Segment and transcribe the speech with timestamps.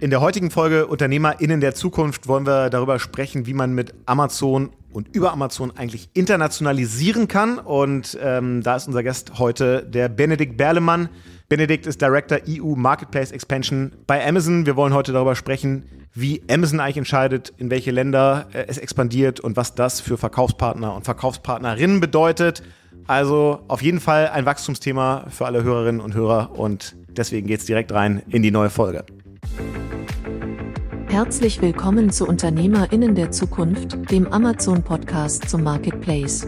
[0.00, 4.70] In der heutigen Folge UnternehmerInnen der Zukunft wollen wir darüber sprechen, wie man mit Amazon
[4.92, 7.58] und über Amazon eigentlich internationalisieren kann.
[7.58, 11.08] Und ähm, da ist unser Gast heute der Benedikt Berlemann.
[11.48, 14.66] Benedikt ist Director EU Marketplace Expansion bei Amazon.
[14.66, 15.82] Wir wollen heute darüber sprechen,
[16.14, 20.94] wie Amazon eigentlich entscheidet, in welche Länder äh, es expandiert und was das für Verkaufspartner
[20.94, 22.62] und Verkaufspartnerinnen bedeutet.
[23.08, 27.90] Also auf jeden Fall ein Wachstumsthema für alle Hörerinnen und Hörer und deswegen geht's direkt
[27.90, 29.04] rein in die neue Folge.
[31.10, 36.46] Herzlich willkommen zu Unternehmerinnen der Zukunft, dem Amazon-Podcast zum Marketplace.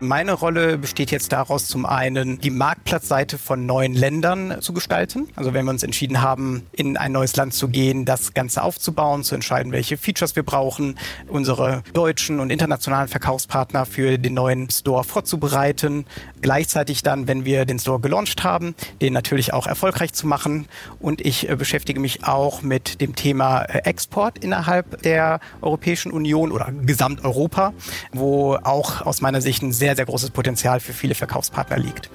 [0.00, 5.28] Meine Rolle besteht jetzt daraus, zum einen die Marktplatzseite von neuen Ländern zu gestalten.
[5.36, 9.24] Also wenn wir uns entschieden haben, in ein neues Land zu gehen, das Ganze aufzubauen,
[9.24, 15.02] zu entscheiden, welche Features wir brauchen, unsere deutschen und internationalen Verkaufspartner für den neuen Store
[15.02, 16.04] vorzubereiten.
[16.42, 20.66] Gleichzeitig dann, wenn wir den Store gelauncht haben, den natürlich auch erfolgreich zu machen.
[21.00, 26.52] Und ich äh, beschäftige mich auch mit dem Thema äh, Export innerhalb der Europäischen Union
[26.52, 27.72] oder Gesamteuropa,
[28.12, 32.10] wo auch aus meiner Sicht ein sehr sehr, sehr großes Potenzial für viele Verkaufspartner liegt.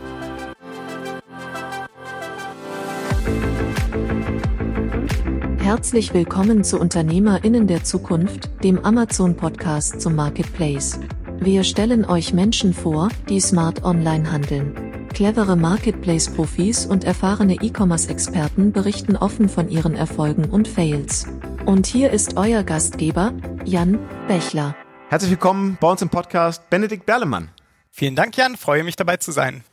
[5.60, 11.00] Herzlich willkommen zu Unternehmerinnen der Zukunft, dem Amazon-Podcast zum Marketplace.
[11.40, 15.08] Wir stellen euch Menschen vor, die smart online handeln.
[15.14, 21.26] Clevere Marketplace-Profis und erfahrene E-Commerce-Experten berichten offen von ihren Erfolgen und Fails.
[21.66, 23.32] Und hier ist euer Gastgeber,
[23.64, 23.98] Jan
[24.28, 24.76] Bechler.
[25.08, 27.50] Herzlich willkommen bei uns im Podcast Benedikt Berlemann.
[27.92, 28.58] Vielen Dank, Jan.
[28.58, 29.64] Freue mich dabei zu sein.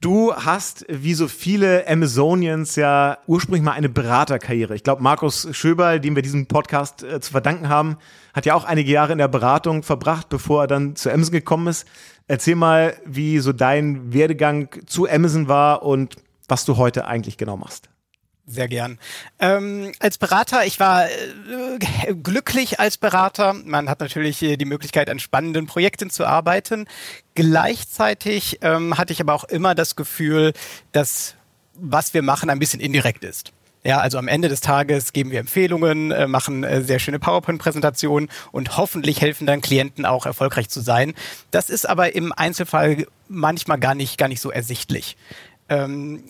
[0.00, 4.74] Du hast, wie so viele Amazonians, ja ursprünglich mal eine Beraterkarriere.
[4.74, 7.96] Ich glaube, Markus Schöberl, dem wir diesen Podcast äh, zu verdanken haben,
[8.34, 11.68] hat ja auch einige Jahre in der Beratung verbracht, bevor er dann zu Amazon gekommen
[11.68, 11.88] ist.
[12.28, 16.16] Erzähl mal, wie so dein Werdegang zu Amazon war und
[16.48, 17.88] was du heute eigentlich genau machst.
[18.46, 18.98] Sehr gern.
[19.38, 23.54] Ähm, als Berater, ich war äh, glücklich als Berater.
[23.54, 26.86] Man hat natürlich äh, die Möglichkeit, an spannenden Projekten zu arbeiten.
[27.34, 30.52] Gleichzeitig ähm, hatte ich aber auch immer das Gefühl,
[30.92, 31.36] dass
[31.76, 33.52] was wir machen ein bisschen indirekt ist.
[33.86, 38.30] Ja, also am Ende des Tages geben wir Empfehlungen, äh, machen äh, sehr schöne PowerPoint-Präsentationen
[38.50, 41.14] und hoffentlich helfen dann Klienten auch erfolgreich zu sein.
[41.50, 45.18] Das ist aber im Einzelfall manchmal gar nicht, gar nicht so ersichtlich.
[45.68, 46.24] Ähm,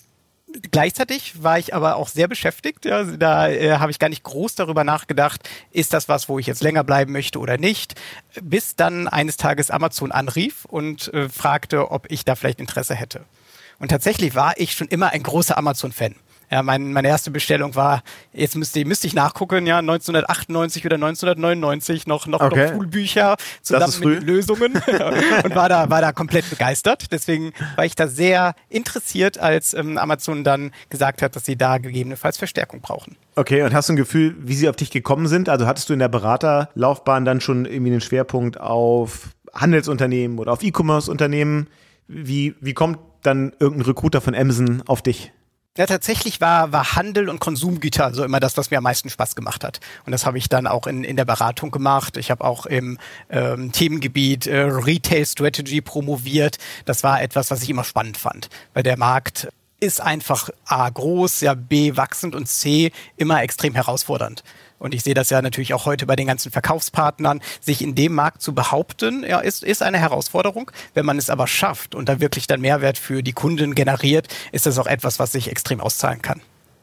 [0.70, 2.84] gleichzeitig war ich aber auch sehr beschäftigt.
[2.84, 6.46] Ja, da äh, habe ich gar nicht groß darüber nachgedacht, ist das was, wo ich
[6.46, 7.94] jetzt länger bleiben möchte oder nicht.
[8.40, 13.24] Bis dann eines Tages Amazon anrief und äh, fragte, ob ich da vielleicht Interesse hätte.
[13.78, 16.14] Und tatsächlich war ich schon immer ein großer Amazon-Fan.
[16.54, 22.06] Ja, mein, meine erste Bestellung war, jetzt müsste, müsste ich nachgucken, ja, 1998 oder 1999
[22.06, 22.66] noch, noch, okay.
[22.66, 24.72] noch Schulbücher zusammen mit Lösungen
[25.44, 27.10] und war da, war da komplett begeistert.
[27.10, 31.78] Deswegen war ich da sehr interessiert, als ähm, Amazon dann gesagt hat, dass sie da
[31.78, 33.16] gegebenenfalls Verstärkung brauchen.
[33.34, 35.48] Okay, und hast du ein Gefühl, wie sie auf dich gekommen sind?
[35.48, 40.62] Also hattest du in der Beraterlaufbahn dann schon irgendwie einen Schwerpunkt auf Handelsunternehmen oder auf
[40.62, 41.66] E-Commerce-Unternehmen?
[42.06, 45.32] Wie, wie kommt dann irgendein Recruiter von Amazon auf dich?
[45.76, 49.34] Ja, tatsächlich war, war Handel und Konsumgüter so immer das, was mir am meisten Spaß
[49.34, 49.80] gemacht hat.
[50.06, 52.16] Und das habe ich dann auch in, in der Beratung gemacht.
[52.16, 52.96] Ich habe auch im
[53.28, 56.58] ähm, Themengebiet äh, Retail Strategy promoviert.
[56.84, 59.48] Das war etwas, was ich immer spannend fand, weil der Markt
[59.80, 64.44] ist einfach A groß, ja B wachsend und C immer extrem herausfordernd.
[64.78, 68.14] Und ich sehe das ja natürlich auch heute bei den ganzen Verkaufspartnern, sich in dem
[68.14, 70.70] Markt zu behaupten, ja, ist, ist eine Herausforderung.
[70.92, 74.66] Wenn man es aber schafft und da wirklich dann Mehrwert für die Kunden generiert, ist
[74.66, 76.40] das auch etwas, was sich extrem auszahlen kann.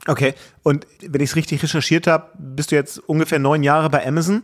[0.07, 4.05] Okay, und wenn ich es richtig recherchiert habe, bist du jetzt ungefähr neun Jahre bei
[4.05, 4.43] Amazon.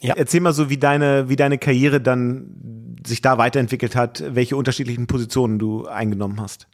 [0.00, 0.14] Ja.
[0.14, 5.06] Erzähl mal so, wie deine, wie deine Karriere dann sich da weiterentwickelt hat, welche unterschiedlichen
[5.06, 6.66] Positionen du eingenommen hast.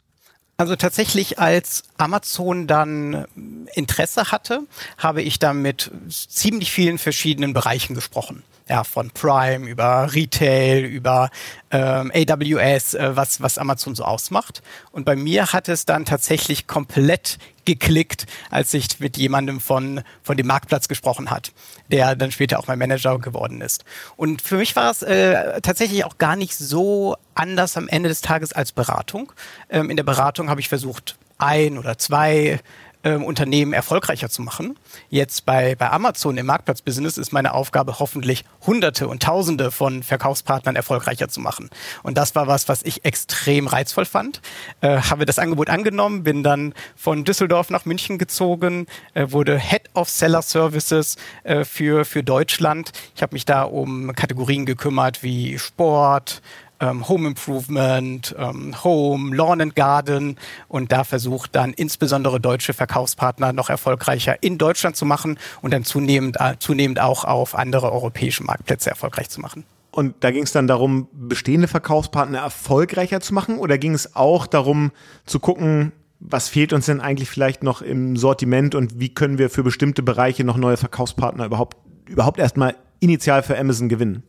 [0.57, 3.27] Also tatsächlich, als Amazon dann
[3.75, 4.61] Interesse hatte,
[4.97, 11.29] habe ich da mit ziemlich vielen verschiedenen Bereichen gesprochen ja, von Prime über Retail, über
[11.71, 14.61] ähm, AWS, äh, was, was Amazon so ausmacht.
[14.91, 20.37] Und bei mir hat es dann tatsächlich komplett geklickt, als ich mit jemandem von, von
[20.37, 21.51] dem Marktplatz gesprochen hat,
[21.91, 23.83] der dann später auch mein Manager geworden ist.
[24.15, 28.21] Und für mich war es äh, tatsächlich auch gar nicht so anders am Ende des
[28.21, 29.33] Tages als Beratung.
[29.69, 32.59] Ähm, in der Beratung habe ich versucht, ein oder zwei
[33.03, 34.77] ähm, Unternehmen erfolgreicher zu machen.
[35.09, 40.75] Jetzt bei, bei Amazon im Marktplatzbusiness ist meine Aufgabe hoffentlich Hunderte und Tausende von Verkaufspartnern
[40.75, 41.69] erfolgreicher zu machen.
[42.03, 44.41] Und das war was, was ich extrem reizvoll fand.
[44.81, 49.83] Äh, habe das Angebot angenommen, bin dann von Düsseldorf nach München gezogen, äh, wurde Head
[49.93, 52.91] of Seller Services äh, für, für Deutschland.
[53.15, 56.41] Ich habe mich da um Kategorien gekümmert wie Sport,
[56.79, 60.37] ähm, Home Improvement, ähm, Home, Lawn and Garden
[60.67, 65.83] und da versucht dann insbesondere deutsche Verkaufspartner noch erfolgreicher in Deutschland zu machen und dann
[65.83, 69.63] zunehmend, äh, zunehmend auch auf andere europäische Marktplätze erfolgreich zu machen.
[69.91, 74.45] Und da ging es dann darum, bestehende Verkaufspartner erfolgreicher zu machen oder ging es auch
[74.45, 74.91] darum
[75.25, 79.49] zu gucken, was fehlt uns denn eigentlich vielleicht noch im Sortiment und wie können wir
[79.49, 81.77] für bestimmte Bereiche noch neue Verkaufspartner überhaupt,
[82.07, 84.23] überhaupt erstmal initial für Amazon gewinnen?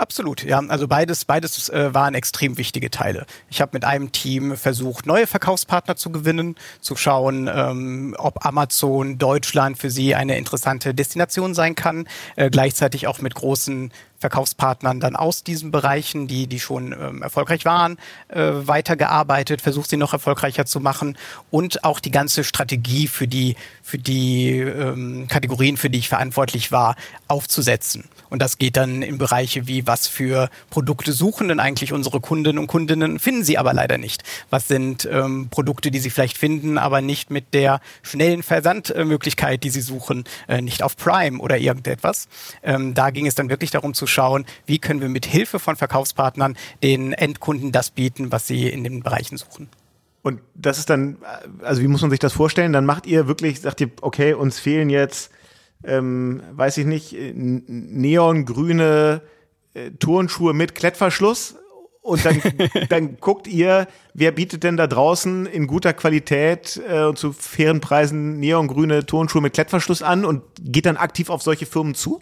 [0.00, 0.62] Absolut, ja.
[0.68, 3.26] Also beides, beides äh, waren extrem wichtige Teile.
[3.50, 9.18] Ich habe mit einem Team versucht, neue Verkaufspartner zu gewinnen, zu schauen, ähm, ob Amazon
[9.18, 15.16] Deutschland für sie eine interessante Destination sein kann, äh, gleichzeitig auch mit großen Verkaufspartnern dann
[15.16, 17.98] aus diesen Bereichen, die, die schon ähm, erfolgreich waren,
[18.28, 21.18] äh, weitergearbeitet, versucht sie noch erfolgreicher zu machen
[21.50, 26.72] und auch die ganze Strategie für die, für die ähm, Kategorien, für die ich verantwortlich
[26.72, 26.96] war,
[27.28, 28.08] aufzusetzen.
[28.30, 32.58] Und das geht dann in Bereiche wie, was für Produkte suchen denn eigentlich unsere Kundinnen
[32.58, 34.22] und Kundinnen, finden sie aber leider nicht.
[34.48, 39.70] Was sind ähm, Produkte, die sie vielleicht finden, aber nicht mit der schnellen Versandmöglichkeit, die
[39.70, 42.28] sie suchen, äh, nicht auf Prime oder irgendetwas.
[42.62, 45.76] Ähm, da ging es dann wirklich darum zu schauen, wie können wir mit Hilfe von
[45.76, 49.68] Verkaufspartnern den Endkunden das bieten, was sie in den Bereichen suchen.
[50.22, 51.16] Und das ist dann,
[51.62, 52.72] also wie muss man sich das vorstellen?
[52.72, 55.30] Dann macht ihr wirklich, sagt ihr, okay, uns fehlen jetzt,
[55.84, 59.22] ähm, weiß ich nicht, neongrüne
[59.74, 61.56] äh, Turnschuhe mit Klettverschluss.
[62.02, 62.42] Und dann,
[62.88, 67.80] dann guckt ihr, wer bietet denn da draußen in guter Qualität äh, und zu fairen
[67.80, 72.20] Preisen neongrüne Turnschuhe mit Klettverschluss an und geht dann aktiv auf solche Firmen zu?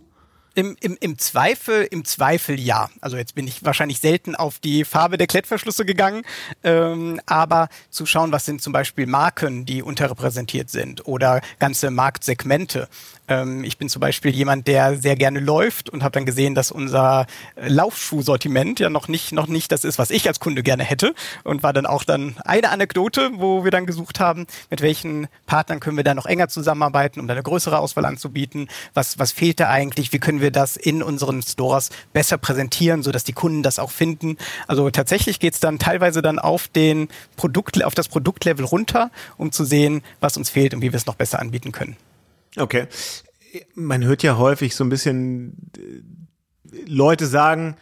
[0.55, 2.91] Im, im, Im Zweifel, im Zweifel ja.
[3.01, 6.23] Also jetzt bin ich wahrscheinlich selten auf die Farbe der Klettverschlüsse gegangen,
[6.65, 12.89] ähm, aber zu schauen, was sind zum Beispiel Marken, die unterrepräsentiert sind oder ganze Marktsegmente.
[13.29, 16.73] Ähm, ich bin zum Beispiel jemand, der sehr gerne läuft und habe dann gesehen, dass
[16.73, 17.27] unser
[17.57, 21.15] Laufschuhsortiment ja noch nicht, noch nicht das ist, was ich als Kunde gerne hätte.
[21.45, 25.81] Und war dann auch dann eine Anekdote, wo wir dann gesucht haben, mit welchen Partnern
[25.81, 28.69] können wir da noch enger zusammenarbeiten, um da eine größere Auswahl anzubieten.
[28.95, 30.13] Was, was fehlt da eigentlich?
[30.13, 34.37] Wie können wir das in unseren Stores besser präsentieren, sodass die Kunden das auch finden?
[34.67, 39.65] Also tatsächlich geht's dann teilweise dann auf den Produkt, auf das Produktlevel runter, um zu
[39.65, 41.97] sehen, was uns fehlt und wie wir es noch besser anbieten können.
[42.57, 42.87] Okay.
[43.75, 47.77] Man hört ja häufig so ein bisschen äh, Leute sagen,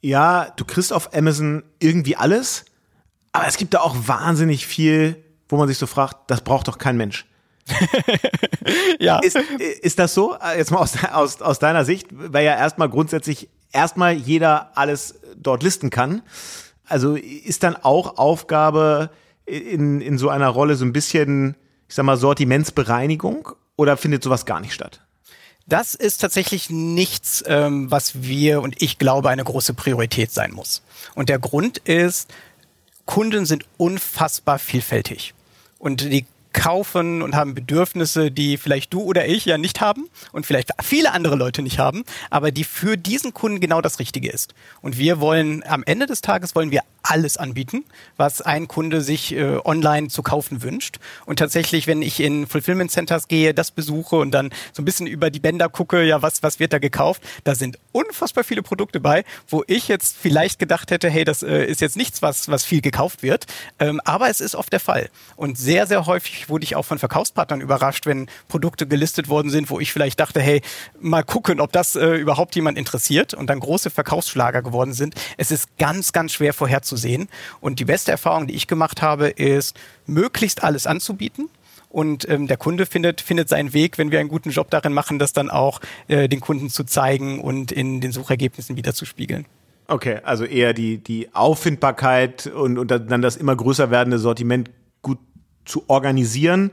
[0.00, 2.64] ja, du kriegst auf Amazon irgendwie alles,
[3.30, 5.16] aber es gibt da auch wahnsinnig viel,
[5.48, 7.26] wo man sich so fragt, das braucht doch kein Mensch.
[8.98, 9.20] ja.
[9.20, 10.36] Ist, ist das so?
[10.56, 15.62] Jetzt mal aus, aus, aus deiner Sicht, weil ja erstmal grundsätzlich erstmal jeder alles dort
[15.62, 16.22] listen kann.
[16.84, 19.10] Also ist dann auch Aufgabe
[19.46, 21.56] in, in so einer Rolle so ein bisschen,
[21.88, 25.00] ich sag mal, Sortimentsbereinigung oder findet sowas gar nicht statt?
[25.66, 30.82] Das ist tatsächlich nichts, ähm, was wir und ich glaube eine große Priorität sein muss.
[31.14, 32.32] Und der Grund ist,
[33.06, 35.34] Kunden sind unfassbar vielfältig.
[35.78, 40.46] Und die kaufen und haben Bedürfnisse, die vielleicht du oder ich ja nicht haben und
[40.46, 44.54] vielleicht viele andere Leute nicht haben, aber die für diesen Kunden genau das Richtige ist.
[44.80, 47.84] Und wir wollen am Ende des Tages wollen wir alles anbieten,
[48.16, 50.98] was ein Kunde sich äh, online zu kaufen wünscht.
[51.26, 55.06] Und tatsächlich, wenn ich in Fulfillment Centers gehe, das besuche und dann so ein bisschen
[55.06, 59.00] über die Bänder gucke, ja, was, was wird da gekauft, da sind unfassbar viele Produkte
[59.00, 62.64] bei, wo ich jetzt vielleicht gedacht hätte, hey, das äh, ist jetzt nichts, was, was
[62.64, 63.46] viel gekauft wird.
[63.78, 65.10] Ähm, aber es ist oft der Fall.
[65.36, 69.70] Und sehr, sehr häufig wurde ich auch von Verkaufspartnern überrascht, wenn Produkte gelistet worden sind,
[69.70, 70.62] wo ich vielleicht dachte, hey,
[71.00, 75.14] mal gucken, ob das äh, überhaupt jemand interessiert und dann große Verkaufsschlager geworden sind.
[75.36, 77.28] Es ist ganz, ganz schwer vorherzusagen zu sehen.
[77.60, 81.48] Und die beste Erfahrung, die ich gemacht habe, ist, möglichst alles anzubieten.
[81.88, 85.18] Und ähm, der Kunde findet, findet seinen Weg, wenn wir einen guten Job darin machen,
[85.18, 89.46] das dann auch äh, den Kunden zu zeigen und in den Suchergebnissen wieder zu spiegeln.
[89.88, 94.70] Okay, also eher die, die Auffindbarkeit und, und dann das immer größer werdende Sortiment
[95.64, 96.70] zu organisieren,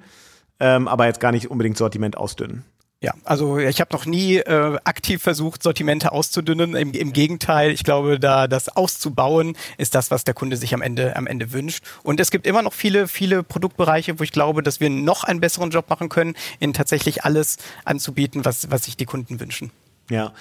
[0.59, 2.65] ähm, aber jetzt gar nicht unbedingt Sortiment ausdünnen.
[3.01, 6.75] Ja, also ich habe noch nie äh, aktiv versucht, Sortimente auszudünnen.
[6.75, 10.81] Im, Im Gegenteil, ich glaube, da das auszubauen ist das, was der Kunde sich am
[10.81, 11.85] Ende am Ende wünscht.
[12.03, 15.39] Und es gibt immer noch viele viele Produktbereiche, wo ich glaube, dass wir noch einen
[15.39, 17.55] besseren Job machen können, in tatsächlich alles
[17.85, 19.71] anzubieten, was was sich die Kunden wünschen.
[20.09, 20.33] Ja,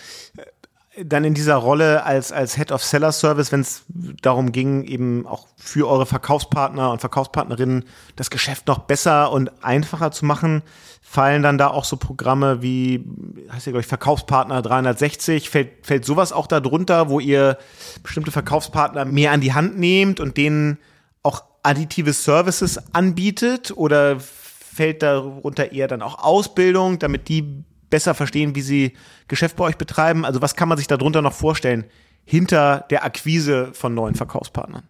[1.04, 3.84] dann in dieser Rolle als, als Head of Seller Service, wenn es
[4.22, 7.84] darum ging, eben auch für eure Verkaufspartner und Verkaufspartnerinnen
[8.16, 10.62] das Geschäft noch besser und einfacher zu machen,
[11.00, 13.04] fallen dann da auch so Programme wie,
[13.50, 17.58] heißt ja, glaube ich, Verkaufspartner 360, fällt, fällt sowas auch da drunter, wo ihr
[18.02, 20.78] bestimmte Verkaufspartner mehr an die Hand nehmt und denen
[21.22, 23.72] auch additive Services anbietet?
[23.76, 28.96] Oder fällt darunter eher dann auch Ausbildung, damit die besser verstehen, wie sie
[29.28, 30.24] Geschäft bei euch betreiben?
[30.24, 31.84] Also was kann man sich darunter noch vorstellen
[32.24, 34.84] hinter der Akquise von neuen Verkaufspartnern?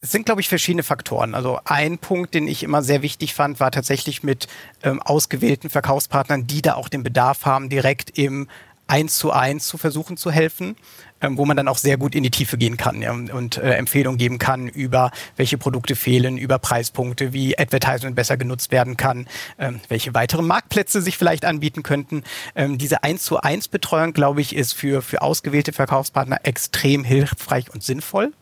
[0.00, 1.34] Es sind, glaube ich, verschiedene Faktoren.
[1.34, 4.48] Also ein Punkt, den ich immer sehr wichtig fand, war tatsächlich mit
[4.82, 8.48] ähm, ausgewählten Verkaufspartnern, die da auch den Bedarf haben, direkt im
[8.86, 10.76] eins zu eins zu versuchen zu helfen,
[11.20, 13.74] ähm, wo man dann auch sehr gut in die Tiefe gehen kann ja, und äh,
[13.74, 19.26] Empfehlungen geben kann über welche Produkte fehlen, über Preispunkte, wie Advertisement besser genutzt werden kann,
[19.58, 22.24] ähm, welche weiteren Marktplätze sich vielleicht anbieten könnten.
[22.54, 27.72] Ähm, diese eins zu eins Betreuung, glaube ich, ist für, für ausgewählte Verkaufspartner extrem hilfreich
[27.72, 28.32] und sinnvoll.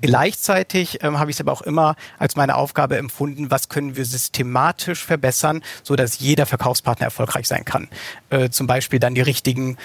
[0.00, 4.04] Gleichzeitig ähm, habe ich es aber auch immer als meine Aufgabe empfunden, was können wir
[4.04, 7.88] systematisch verbessern, so dass jeder Verkaufspartner erfolgreich sein kann.
[8.30, 9.76] Äh, zum Beispiel dann die richtigen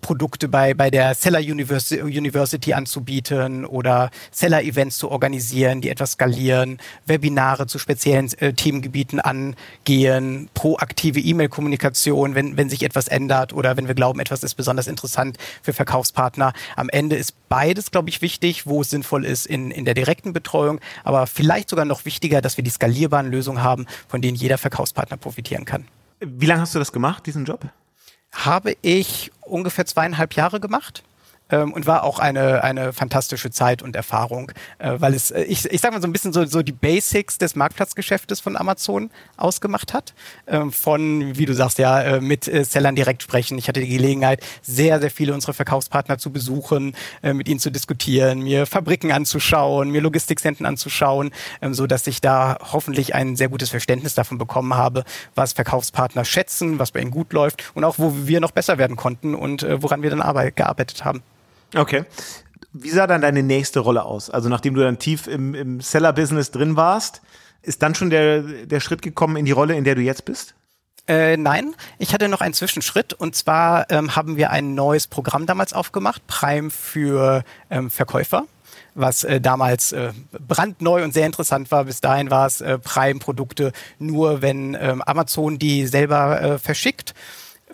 [0.00, 6.78] Produkte bei, bei der Seller University, University anzubieten oder Seller-Events zu organisieren, die etwas skalieren,
[7.06, 13.88] Webinare zu speziellen äh, Themengebieten angehen, proaktive E-Mail-Kommunikation, wenn, wenn sich etwas ändert oder wenn
[13.88, 16.52] wir glauben, etwas ist besonders interessant für Verkaufspartner.
[16.76, 20.32] Am Ende ist beides, glaube ich, wichtig, wo es sinnvoll ist in, in der direkten
[20.32, 24.58] Betreuung, aber vielleicht sogar noch wichtiger, dass wir die skalierbaren Lösungen haben, von denen jeder
[24.58, 25.86] Verkaufspartner profitieren kann.
[26.20, 27.68] Wie lange hast du das gemacht, diesen Job?
[28.34, 31.02] Habe ich ungefähr zweieinhalb Jahre gemacht
[31.54, 35.64] ähm, und war auch eine, eine fantastische Zeit und Erfahrung, äh, weil es, äh, ich,
[35.70, 39.94] ich sag mal so ein bisschen so, so die Basics des Marktplatzgeschäftes von Amazon ausgemacht
[39.94, 40.14] hat.
[40.46, 43.58] Ähm, von, wie du sagst, ja, äh, mit äh, Sellern direkt sprechen.
[43.58, 47.70] Ich hatte die Gelegenheit, sehr, sehr viele unserer Verkaufspartner zu besuchen, äh, mit ihnen zu
[47.70, 51.30] diskutieren, mir Fabriken anzuschauen, mir Logistikzentren anzuschauen,
[51.62, 56.24] ähm, so dass ich da hoffentlich ein sehr gutes Verständnis davon bekommen habe, was Verkaufspartner
[56.24, 59.62] schätzen, was bei ihnen gut läuft und auch wo wir noch besser werden konnten und
[59.62, 61.22] äh, woran wir dann arbeit, gearbeitet haben.
[61.74, 62.04] Okay.
[62.72, 64.30] Wie sah dann deine nächste Rolle aus?
[64.30, 67.22] Also nachdem du dann tief im, im Seller-Business drin warst,
[67.62, 70.54] ist dann schon der, der Schritt gekommen in die Rolle, in der du jetzt bist?
[71.06, 75.44] Äh, nein, ich hatte noch einen Zwischenschritt und zwar ähm, haben wir ein neues Programm
[75.44, 78.46] damals aufgemacht, Prime für ähm, Verkäufer
[78.94, 80.12] was äh, damals äh,
[80.46, 81.84] brandneu und sehr interessant war.
[81.84, 87.14] Bis dahin war es äh, Prime-Produkte nur, wenn ähm, Amazon die selber äh, verschickt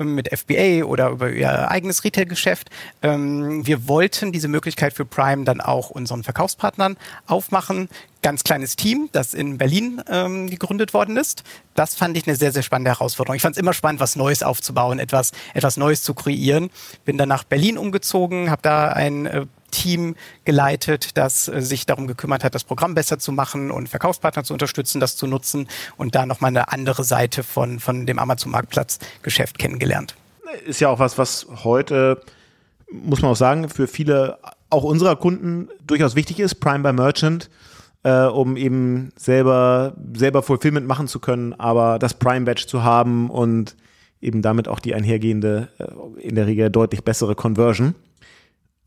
[0.05, 2.71] mit FBA oder über ihr eigenes Retail-Geschäft.
[3.03, 7.89] Ähm, wir wollten diese Möglichkeit für Prime dann auch unseren Verkaufspartnern aufmachen.
[8.23, 11.43] Ganz kleines Team, das in Berlin ähm, gegründet worden ist.
[11.75, 13.37] Das fand ich eine sehr, sehr spannende Herausforderung.
[13.37, 16.71] Ich fand es immer spannend, was Neues aufzubauen, etwas, etwas Neues zu kreieren.
[17.05, 22.07] Bin dann nach Berlin umgezogen, habe da ein äh, Team geleitet, das äh, sich darum
[22.07, 26.15] gekümmert hat, das Programm besser zu machen und Verkaufspartner zu unterstützen, das zu nutzen und
[26.15, 30.15] da nochmal eine andere Seite von, von dem Amazon-Marktplatz-Geschäft kennengelernt.
[30.67, 32.21] Ist ja auch was, was heute,
[32.91, 37.51] muss man auch sagen, für viele, auch unserer Kunden durchaus wichtig ist, Prime by Merchant.
[38.03, 43.29] Äh, um eben selber, selber Fulfillment machen zu können, aber das Prime Badge zu haben
[43.29, 43.77] und
[44.23, 47.95] eben damit auch die einhergehende, äh, in der Regel deutlich bessere Conversion.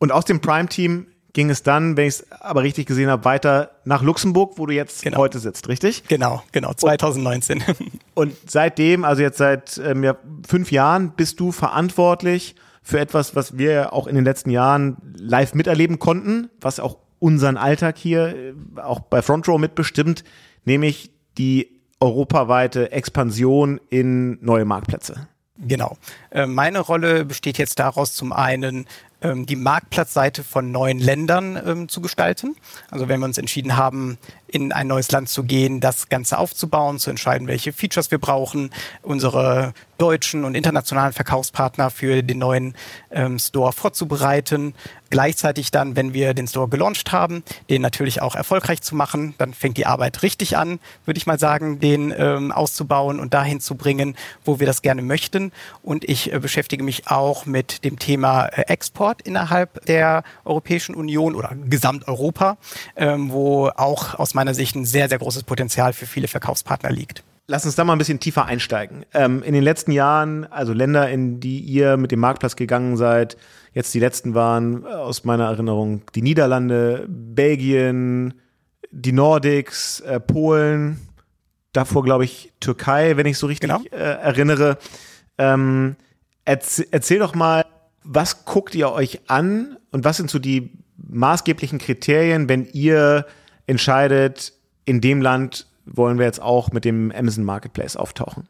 [0.03, 3.71] Und aus dem Prime-Team ging es dann, wenn ich es aber richtig gesehen habe, weiter
[3.85, 5.17] nach Luxemburg, wo du jetzt genau.
[5.17, 6.03] heute sitzt, richtig?
[6.09, 7.63] Genau, genau, 2019.
[8.13, 13.57] Und seitdem, also jetzt seit ähm, ja, fünf Jahren, bist du verantwortlich für etwas, was
[13.57, 18.81] wir auch in den letzten Jahren live miterleben konnten, was auch unseren Alltag hier äh,
[18.81, 20.25] auch bei Front Row mitbestimmt,
[20.65, 25.29] nämlich die europaweite Expansion in neue Marktplätze.
[25.57, 25.97] Genau.
[26.31, 28.85] Äh, meine Rolle besteht jetzt daraus, zum einen
[29.23, 32.55] ähm, die Marktplatzseite von neuen Ländern ähm, zu gestalten.
[32.91, 36.99] Also wenn wir uns entschieden haben, in ein neues Land zu gehen, das Ganze aufzubauen,
[36.99, 38.69] zu entscheiden, welche Features wir brauchen,
[39.01, 42.75] unsere deutschen und internationalen Verkaufspartner für den neuen
[43.09, 44.75] ähm, Store vorzubereiten.
[45.09, 49.33] Gleichzeitig dann, wenn wir den Store gelauncht haben, den natürlich auch erfolgreich zu machen.
[49.37, 53.59] Dann fängt die Arbeit richtig an, würde ich mal sagen, den ähm, auszubauen und dahin
[53.59, 55.51] zu bringen, wo wir das gerne möchten.
[55.83, 61.35] Und ich äh, beschäftige mich auch mit dem Thema äh, Export innerhalb der Europäischen Union
[61.35, 62.57] oder Gesamteuropa,
[62.95, 66.91] ähm, wo auch aus meiner meiner Sicht ein sehr, sehr großes Potenzial für viele Verkaufspartner
[66.91, 67.23] liegt.
[67.47, 69.05] Lass uns da mal ein bisschen tiefer einsteigen.
[69.13, 73.37] Ähm, in den letzten Jahren, also Länder, in die ihr mit dem Marktplatz gegangen seid,
[73.73, 78.33] jetzt die letzten waren aus meiner Erinnerung die Niederlande, Belgien,
[78.91, 80.99] die Nordics, äh, Polen,
[81.71, 83.81] davor glaube ich Türkei, wenn ich so richtig genau.
[83.91, 84.77] äh, erinnere.
[85.37, 85.95] Ähm,
[86.45, 87.65] erzähl, erzähl doch mal,
[88.03, 93.25] was guckt ihr euch an und was sind so die maßgeblichen Kriterien, wenn ihr
[93.67, 94.53] entscheidet,
[94.85, 98.47] in dem Land wollen wir jetzt auch mit dem Amazon Marketplace auftauchen?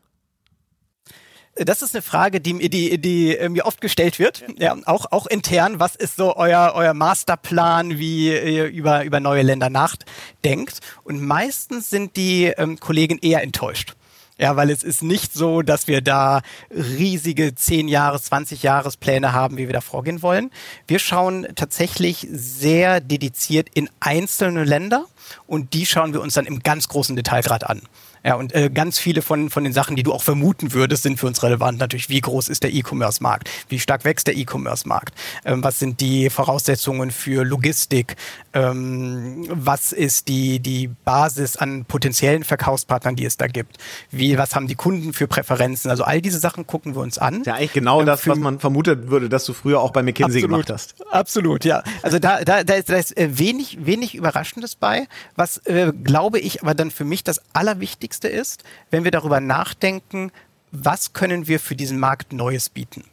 [1.56, 5.28] Das ist eine Frage, die, die, die äh, mir oft gestellt wird, ja, auch, auch
[5.28, 5.80] intern.
[5.80, 10.80] Was ist so euer, euer Masterplan, wie ihr über, über neue Länder nachdenkt?
[11.04, 13.96] Und meistens sind die ähm, Kollegen eher enttäuscht.
[14.40, 19.32] Ja, weil es ist nicht so, dass wir da riesige 10 Jahres, 20 Jahres Pläne
[19.32, 20.50] haben, wie wir da vorgehen wollen.
[20.88, 25.06] Wir schauen tatsächlich sehr dediziert in einzelne Länder
[25.46, 27.84] und die schauen wir uns dann im ganz großen Detailgrad an.
[28.26, 31.20] Ja, und äh, ganz viele von, von den Sachen, die du auch vermuten würdest, sind
[31.20, 31.80] für uns relevant.
[31.80, 33.50] Natürlich, wie groß ist der E-Commerce-Markt?
[33.68, 35.14] Wie stark wächst der E-Commerce-Markt?
[35.44, 38.16] Ähm, was sind die Voraussetzungen für Logistik?
[38.54, 43.78] Ähm, was ist die, die Basis an potenziellen Verkaufspartnern, die es da gibt?
[44.10, 45.92] Wie, was haben die Kunden für Präferenzen?
[45.92, 47.44] Also all diese Sachen gucken wir uns an.
[47.44, 50.40] Ja, eigentlich genau ähm, das, was man vermutet würde, dass du früher auch bei McKinsey
[50.40, 50.96] absolut, gemacht hast.
[51.12, 51.84] Absolut, ja.
[52.02, 55.08] Also da, da, da ist, da ist äh, wenig, wenig Überraschendes bei.
[55.36, 59.40] Was, äh, glaube ich, aber dann für mich das Allerwichtigste Wichtigste ist, wenn wir darüber
[59.40, 60.32] nachdenken,
[60.72, 63.06] was können wir für diesen Markt Neues bieten.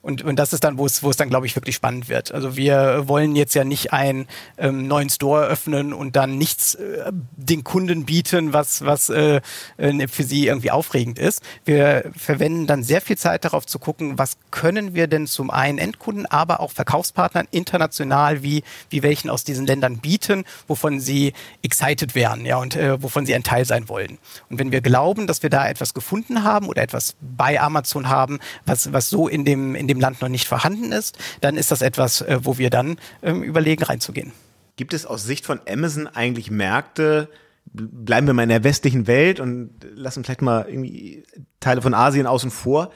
[0.00, 2.32] Und, und das ist dann, wo es, wo es dann, glaube ich, wirklich spannend wird.
[2.32, 7.10] Also wir wollen jetzt ja nicht einen ähm, neuen Store öffnen und dann nichts äh,
[7.12, 9.40] den Kunden bieten, was, was äh,
[9.76, 11.42] äh, für sie irgendwie aufregend ist.
[11.64, 15.78] Wir verwenden dann sehr viel Zeit darauf zu gucken, was können wir denn zum einen
[15.78, 22.14] Endkunden, aber auch Verkaufspartnern international, wie, wie welchen aus diesen Ländern bieten, wovon sie excited
[22.14, 24.18] wären, ja, und äh, wovon sie ein Teil sein wollen.
[24.48, 28.38] Und wenn wir glauben, dass wir da etwas gefunden haben oder etwas bei Amazon haben,
[28.64, 31.82] was, was so in dem, in dem Land noch nicht vorhanden ist, dann ist das
[31.82, 34.32] etwas, äh, wo wir dann ähm, überlegen, reinzugehen.
[34.76, 37.28] Gibt es aus Sicht von Amazon eigentlich Märkte,
[37.72, 41.24] bleiben wir mal in der westlichen Welt und lassen vielleicht mal irgendwie
[41.60, 42.92] Teile von Asien außen vor.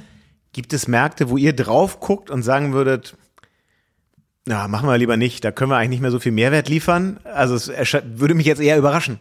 [0.52, 3.16] Gibt es Märkte, wo ihr drauf guckt und sagen würdet,
[4.46, 7.20] na, machen wir lieber nicht, da können wir eigentlich nicht mehr so viel Mehrwert liefern?
[7.24, 9.18] Also es würde mich jetzt eher überraschen.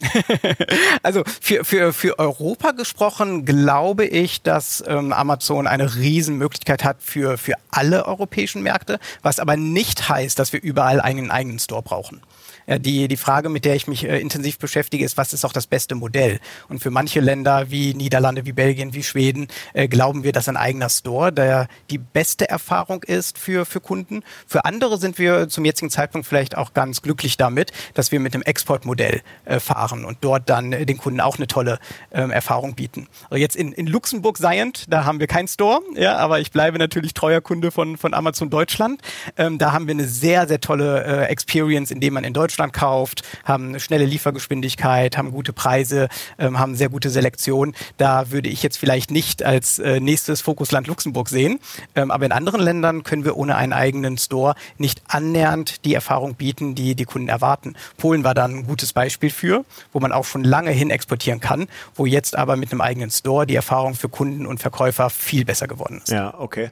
[1.02, 7.38] also für, für, für Europa gesprochen glaube ich, dass ähm, Amazon eine Riesenmöglichkeit hat für,
[7.38, 12.20] für alle europäischen Märkte, was aber nicht heißt, dass wir überall einen eigenen Store brauchen.
[12.66, 15.52] Ja, die, die Frage, mit der ich mich äh, intensiv beschäftige, ist, was ist auch
[15.52, 16.40] das beste Modell?
[16.68, 20.56] Und für manche Länder wie Niederlande, wie Belgien, wie Schweden äh, glauben wir, dass ein
[20.56, 24.22] eigener Store der die beste Erfahrung ist für, für Kunden.
[24.46, 28.32] Für andere sind wir zum jetzigen Zeitpunkt vielleicht auch ganz glücklich damit, dass wir mit
[28.34, 31.78] einem Exportmodell äh, fahren und dort dann äh, den Kunden auch eine tolle
[32.12, 33.08] ähm, Erfahrung bieten.
[33.24, 36.78] Also jetzt in, in Luxemburg Scient, da haben wir keinen Store, ja, aber ich bleibe
[36.78, 39.02] natürlich treuer Kunde von, von Amazon Deutschland.
[39.36, 42.72] Ähm, da haben wir eine sehr, sehr tolle äh, Experience, indem man in Deutschland Deutschland
[42.72, 47.74] kauft, haben eine schnelle Liefergeschwindigkeit, haben gute Preise, ähm, haben sehr gute Selektion.
[47.96, 51.58] Da würde ich jetzt vielleicht nicht als äh, nächstes Fokusland Luxemburg sehen.
[51.96, 56.36] Ähm, aber in anderen Ländern können wir ohne einen eigenen Store nicht annähernd die Erfahrung
[56.36, 57.74] bieten, die die Kunden erwarten.
[57.96, 61.66] Polen war dann ein gutes Beispiel für, wo man auch schon lange hin exportieren kann,
[61.96, 65.66] wo jetzt aber mit einem eigenen Store die Erfahrung für Kunden und Verkäufer viel besser
[65.66, 66.10] geworden ist.
[66.12, 66.70] Ja, okay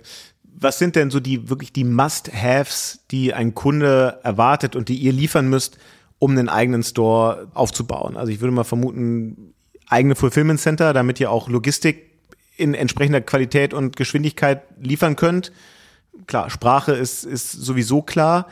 [0.62, 5.12] was sind denn so die wirklich die Must-Haves, die ein Kunde erwartet und die ihr
[5.12, 5.78] liefern müsst,
[6.18, 8.16] um einen eigenen Store aufzubauen?
[8.16, 9.54] Also ich würde mal vermuten,
[9.88, 12.10] eigene Fulfillment Center, damit ihr auch Logistik
[12.56, 15.52] in entsprechender Qualität und Geschwindigkeit liefern könnt.
[16.26, 18.46] Klar, Sprache ist, ist sowieso klar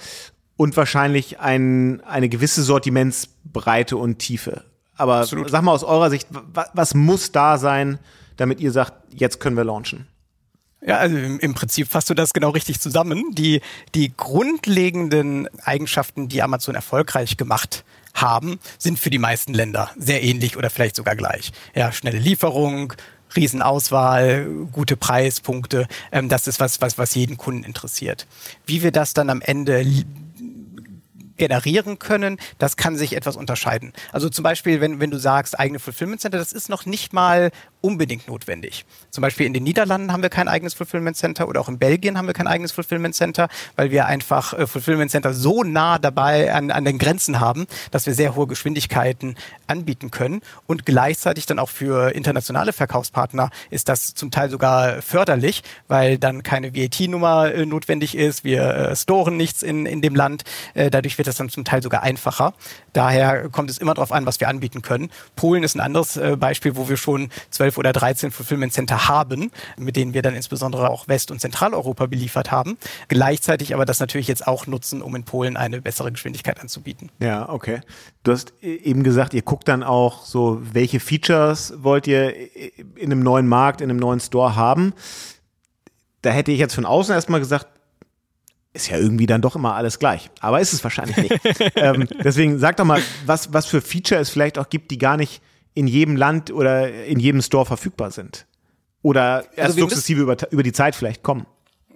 [0.57, 4.65] und wahrscheinlich ein, eine gewisse Sortimentsbreite und Tiefe.
[4.97, 5.51] Aber Absolut.
[5.51, 7.99] sag mal aus eurer Sicht, was, was muss da sein,
[8.37, 10.07] damit ihr sagt, jetzt können wir launchen?
[10.83, 13.35] Ja, also im, Prinzip fasst du das genau richtig zusammen.
[13.35, 13.61] Die,
[13.95, 20.57] die grundlegenden Eigenschaften, die Amazon erfolgreich gemacht haben, sind für die meisten Länder sehr ähnlich
[20.57, 21.53] oder vielleicht sogar gleich.
[21.75, 22.95] Ja, schnelle Lieferung,
[23.37, 28.27] Riesenauswahl, gute Preispunkte, ähm, das ist was, was, was jeden Kunden interessiert.
[28.67, 29.85] Wie wir das dann am Ende
[31.41, 33.93] generieren können, das kann sich etwas unterscheiden.
[34.13, 37.51] Also zum Beispiel, wenn, wenn du sagst, eigene Fulfillment Center, das ist noch nicht mal
[37.81, 38.85] unbedingt notwendig.
[39.11, 42.19] Zum Beispiel in den Niederlanden haben wir kein eigenes Fulfillment Center oder auch in Belgien
[42.19, 46.53] haben wir kein eigenes Fulfillment Center, weil wir einfach äh, Fulfillment Center so nah dabei
[46.53, 50.43] an, an den Grenzen haben, dass wir sehr hohe Geschwindigkeiten anbieten können.
[50.67, 56.43] Und gleichzeitig dann auch für internationale Verkaufspartner ist das zum Teil sogar förderlich, weil dann
[56.43, 58.45] keine VAT-Nummer äh, notwendig ist.
[58.45, 60.45] Wir äh, storen nichts in, in dem Land.
[60.75, 62.55] Dadurch wird das dann zum Teil sogar einfacher.
[62.93, 65.11] Daher kommt es immer darauf an, was wir anbieten können.
[65.37, 69.51] Polen ist ein anderes Beispiel, wo wir schon zwölf 12 oder 13 Fulfillment Center haben,
[69.79, 72.77] mit denen wir dann insbesondere auch West- und Zentraleuropa beliefert haben.
[73.09, 77.11] Gleichzeitig aber das natürlich jetzt auch nutzen, um in Polen eine bessere Geschwindigkeit anzubieten.
[77.21, 77.81] Ja, okay.
[78.25, 82.35] Du hast e-, eben gesagt, ihr guckt dann auch so, welche Features wollt ihr
[82.97, 84.93] in einem neuen Markt, in einem neuen Store haben.
[86.23, 87.67] Da hätte ich jetzt von außen erstmal gesagt,
[88.73, 90.31] ist ja irgendwie dann doch immer alles gleich.
[90.41, 91.41] Aber ist es wahrscheinlich nicht.
[91.75, 95.17] ähm, deswegen sag doch mal, was, was für Feature es vielleicht auch gibt, die gar
[95.17, 95.43] nicht
[95.75, 98.47] in jedem Land oder in jedem Store verfügbar sind.
[99.03, 101.47] Oder erst also sukzessive über, über die Zeit vielleicht kommen.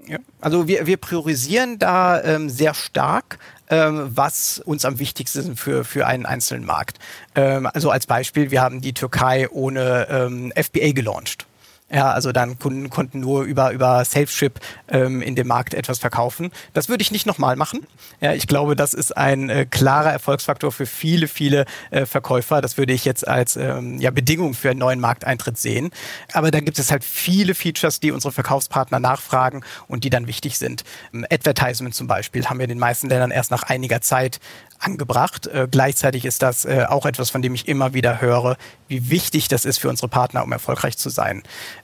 [0.07, 3.39] Ja, also wir, wir priorisieren da ähm, sehr stark,
[3.71, 6.99] ähm, was uns am wichtigsten ist für, für einen einzelnen Markt.
[7.35, 11.47] Ähm, also als Beispiel, wir haben die Türkei ohne ähm, FBA gelauncht.
[11.91, 16.51] Ja, also dann Kunden konnten nur über, über Self-Ship ähm, in dem Markt etwas verkaufen.
[16.73, 17.87] Das würde ich nicht nochmal machen.
[18.23, 22.63] Ja, ich glaube, das ist ein äh, klarer Erfolgsfaktor für viele, viele äh, Verkäufer.
[22.63, 25.91] Das würde ich jetzt als ähm, ja, Bedingung für einen neuen Markteintritt sehen.
[26.33, 30.57] Aber da gibt es halt viele Features, die unsere Verkaufspartner nachfragen und die dann wichtig
[30.57, 30.85] sind.
[31.13, 34.41] Ähm, Advertisement zum Beispiel haben wir in den meisten Ländern erst nach einiger Zeit
[34.79, 35.47] angebracht.
[35.47, 38.57] Äh, gleichzeitig ist das äh, auch etwas, von dem ich immer wieder höre,
[38.89, 41.43] wie wichtig das ist für unsere Partner, um erfolgreich zu sein.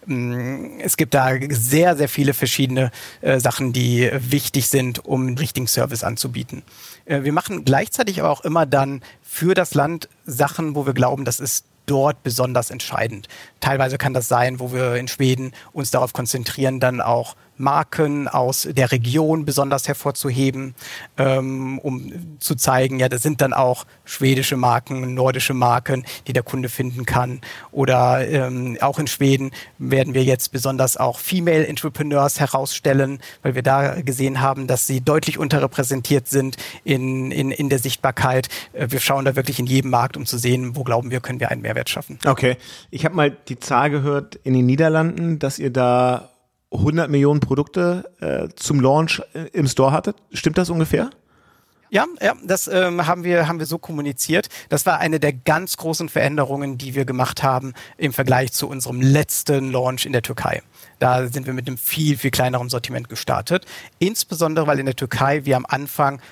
[0.08, 5.38] Ähm, es gibt da sehr, sehr viele verschiedene äh, Sachen, die wichtig sind, um einen
[5.38, 6.62] richtigen Service anzubieten.
[7.04, 11.24] Äh, wir machen gleichzeitig aber auch immer dann für das Land Sachen, wo wir glauben,
[11.24, 13.28] das ist dort besonders entscheidend.
[13.58, 18.66] Teilweise kann das sein, wo wir in Schweden uns darauf konzentrieren, dann auch Marken aus
[18.70, 20.74] der Region besonders hervorzuheben,
[21.18, 26.42] ähm, um zu zeigen, ja, das sind dann auch schwedische Marken, nordische Marken, die der
[26.42, 27.40] Kunde finden kann.
[27.70, 33.62] Oder ähm, auch in Schweden werden wir jetzt besonders auch Female Entrepreneurs herausstellen, weil wir
[33.62, 38.48] da gesehen haben, dass sie deutlich unterrepräsentiert sind in, in, in der Sichtbarkeit.
[38.72, 41.40] Äh, wir schauen da wirklich in jedem Markt, um zu sehen, wo glauben wir, können
[41.40, 42.18] wir einen Mehrwert schaffen.
[42.24, 42.56] Okay.
[42.90, 46.29] Ich habe mal die Zahl gehört in den Niederlanden, dass ihr da
[46.72, 50.16] 100 Millionen Produkte äh, zum Launch äh, im Store hattet.
[50.32, 51.10] Stimmt das ungefähr?
[51.92, 54.48] Ja, ja, das ähm, haben wir haben wir so kommuniziert.
[54.68, 59.00] Das war eine der ganz großen Veränderungen, die wir gemacht haben im Vergleich zu unserem
[59.00, 60.62] letzten Launch in der Türkei.
[61.00, 63.66] Da sind wir mit einem viel viel kleineren Sortiment gestartet,
[63.98, 66.22] insbesondere weil in der Türkei wir am Anfang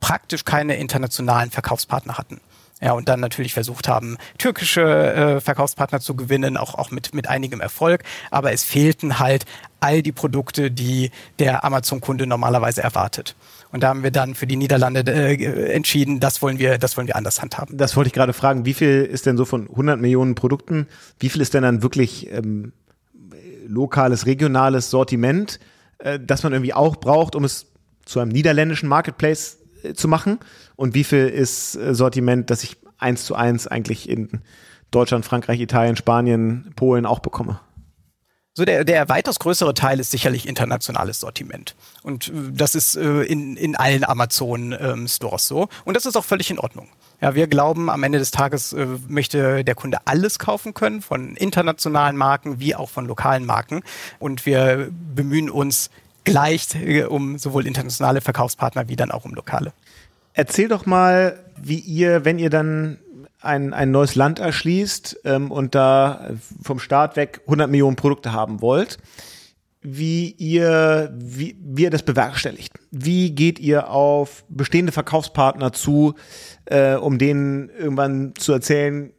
[0.00, 2.40] praktisch keine internationalen Verkaufspartner hatten.
[2.82, 7.28] Ja, und dann natürlich versucht haben, türkische äh, Verkaufspartner zu gewinnen, auch, auch mit, mit
[7.28, 8.04] einigem Erfolg.
[8.30, 9.44] Aber es fehlten halt
[9.80, 13.34] all die Produkte, die der Amazon-Kunde normalerweise erwartet.
[13.70, 17.06] Und da haben wir dann für die Niederlande äh, entschieden, das wollen wir, das wollen
[17.06, 17.76] wir anders handhaben.
[17.76, 18.64] Das wollte ich gerade fragen.
[18.64, 20.86] Wie viel ist denn so von 100 Millionen Produkten?
[21.18, 22.72] Wie viel ist denn dann wirklich ähm,
[23.66, 25.60] lokales, regionales Sortiment,
[25.98, 27.66] äh, das man irgendwie auch braucht, um es
[28.06, 29.59] zu einem niederländischen Marketplace
[29.94, 30.38] zu machen?
[30.76, 34.42] Und wie viel ist äh, Sortiment, das ich eins zu eins eigentlich in
[34.90, 37.60] Deutschland, Frankreich, Italien, Spanien, Polen auch bekomme?
[38.52, 41.76] So der, der weitaus größere Teil ist sicherlich internationales Sortiment.
[42.02, 45.68] Und äh, das ist äh, in, in allen Amazon-Stores ähm, so.
[45.84, 46.88] Und das ist auch völlig in Ordnung.
[47.20, 51.36] Ja, wir glauben, am Ende des Tages äh, möchte der Kunde alles kaufen können, von
[51.36, 53.82] internationalen Marken wie auch von lokalen Marken.
[54.18, 55.90] Und wir bemühen uns
[56.24, 59.72] gleich äh, um sowohl internationale Verkaufspartner wie dann auch um lokale.
[60.32, 62.98] Erzähl doch mal, wie ihr, wenn ihr dann
[63.40, 66.30] ein, ein neues Land erschließt ähm, und da
[66.62, 68.98] vom Start weg 100 Millionen Produkte haben wollt,
[69.82, 72.72] wie ihr, wie, wie ihr das bewerkstelligt.
[72.90, 76.14] Wie geht ihr auf bestehende Verkaufspartner zu,
[76.66, 79.12] äh, um denen irgendwann zu erzählen,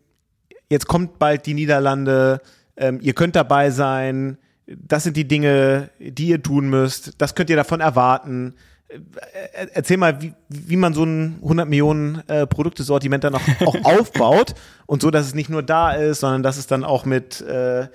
[0.70, 2.42] jetzt kommt bald die Niederlande,
[2.78, 7.50] ähm, ihr könnt dabei sein, das sind die Dinge, die ihr tun müsst, das könnt
[7.50, 8.56] ihr davon erwarten.
[8.90, 13.84] Äh, erzähl mal, wie, wie man so ein 100 Millionen äh, Produktesortiment dann auch, auch
[13.84, 14.54] aufbaut
[14.86, 17.88] und so, dass es nicht nur da ist, sondern dass es dann auch mit, äh,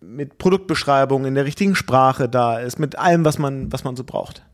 [0.00, 4.04] mit Produktbeschreibung in der richtigen Sprache da ist, mit allem, was man, was man so
[4.04, 4.44] braucht.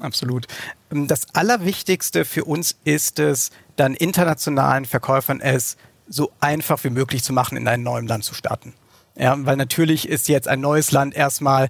[0.00, 0.46] Absolut.
[0.88, 5.76] Das Allerwichtigste für uns ist es, dann internationalen Verkäufern es
[6.08, 8.74] so einfach wie möglich zu machen, in einem neuen Land zu starten.
[9.16, 11.68] Ja, weil natürlich ist jetzt ein neues Land erstmal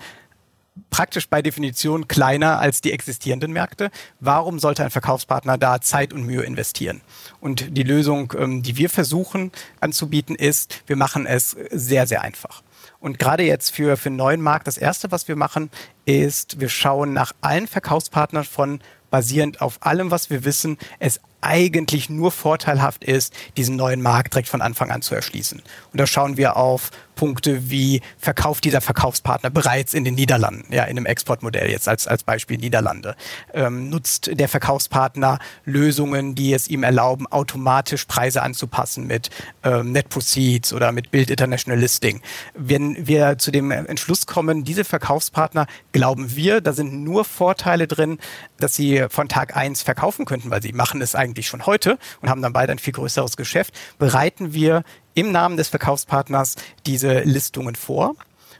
[0.88, 3.90] praktisch bei Definition kleiner als die existierenden Märkte.
[4.20, 7.00] Warum sollte ein Verkaufspartner da Zeit und Mühe investieren?
[7.40, 9.50] Und die Lösung, ähm, die wir versuchen
[9.80, 12.62] anzubieten, ist, wir machen es sehr, sehr einfach.
[12.98, 15.70] Und gerade jetzt für, für einen neuen Markt, das erste, was wir machen,
[16.04, 22.10] ist, wir schauen nach allen Verkaufspartnern von basierend auf allem, was wir wissen, es eigentlich
[22.10, 25.62] nur vorteilhaft ist, diesen neuen Markt direkt von Anfang an zu erschließen.
[25.92, 30.84] Und da schauen wir auf Punkte wie verkauft dieser Verkaufspartner bereits in den Niederlanden, ja,
[30.84, 33.14] in einem Exportmodell jetzt als, als Beispiel Niederlande.
[33.52, 39.28] Ähm, nutzt der Verkaufspartner Lösungen, die es ihm erlauben, automatisch Preise anzupassen mit
[39.64, 42.22] ähm, Net Proceeds oder mit Build International Listing.
[42.54, 48.18] Wenn wir zu dem Entschluss kommen, diese Verkaufspartner glauben wir, da sind nur Vorteile drin,
[48.58, 52.28] dass sie von Tag eins verkaufen könnten, weil sie machen es eigentlich schon heute und
[52.28, 57.74] haben dann bald ein viel größeres Geschäft, bereiten wir im Namen des Verkaufspartners diese Listungen
[57.74, 58.14] vor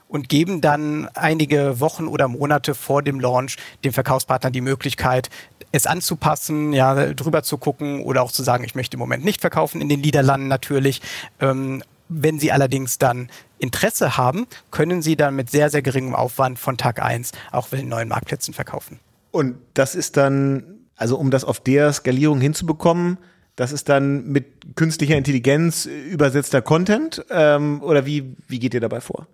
[0.09, 5.31] und geben dann einige Wochen oder Monate vor dem Launch dem Verkaufspartner die Möglichkeit,
[5.73, 9.41] es anzupassen, ja, drüber zu gucken oder auch zu sagen, ich möchte im Moment nicht
[9.41, 11.01] verkaufen in den Niederlanden natürlich.
[11.39, 13.31] Ähm, Wenn Sie allerdings dann
[13.61, 17.83] Interesse haben, können Sie dann mit sehr, sehr geringem Aufwand von Tag eins auch mit
[17.83, 18.99] den neuen Marktplätzen verkaufen.
[19.31, 23.17] Und das ist dann, also um das auf der Skalierung hinzubekommen,
[23.57, 29.01] das ist dann mit künstlicher Intelligenz übersetzter Content ähm, oder wie, wie geht ihr dabei
[29.01, 29.27] vor?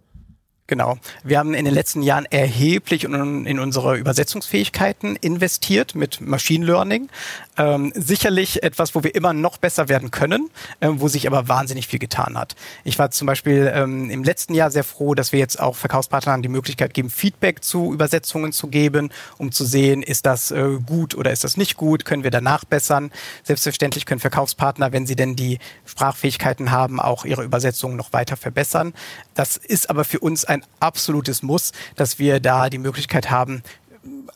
[0.69, 0.99] Genau.
[1.23, 7.09] Wir haben in den letzten Jahren erheblich in, unsere Übersetzungsfähigkeiten investiert mit Machine Learning.
[7.57, 10.51] Ähm, sicherlich etwas, wo wir immer noch besser werden können,
[10.81, 12.57] ähm, wo sich aber wahnsinnig viel getan hat.
[12.85, 16.43] Ich war zum Beispiel ähm, im letzten Jahr sehr froh, dass wir jetzt auch Verkaufspartnern
[16.43, 21.15] die Möglichkeit geben, Feedback zu Übersetzungen zu geben, um zu sehen, ist das äh, gut
[21.15, 23.13] oder ist das nicht gut, können wir danach bessern.
[23.45, 28.93] Selbstverständlich können Verkaufspartner, wenn sie denn die Sprachfähigkeiten haben, auch ihre Übersetzungen noch weiter verbessern.
[29.35, 33.63] Das ist aber für uns ein absolutes Muss, dass wir da die Möglichkeit haben,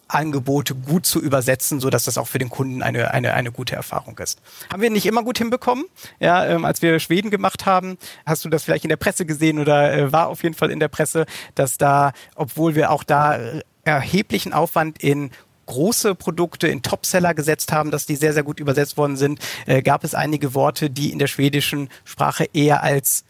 [0.08, 3.76] Angebote gut zu übersetzen, so dass das auch für den Kunden eine, eine, eine gute
[3.76, 4.40] Erfahrung ist.
[4.72, 5.84] Haben wir nicht immer gut hinbekommen.
[6.18, 9.58] Ja, ähm, als wir Schweden gemacht haben, hast du das vielleicht in der Presse gesehen
[9.58, 13.38] oder äh, war auf jeden Fall in der Presse, dass da, obwohl wir auch da
[13.84, 15.30] erheblichen Aufwand in
[15.66, 19.82] große Produkte in Topseller gesetzt haben, dass die sehr, sehr gut übersetzt worden sind, äh,
[19.82, 23.24] gab es einige Worte, die in der schwedischen Sprache eher als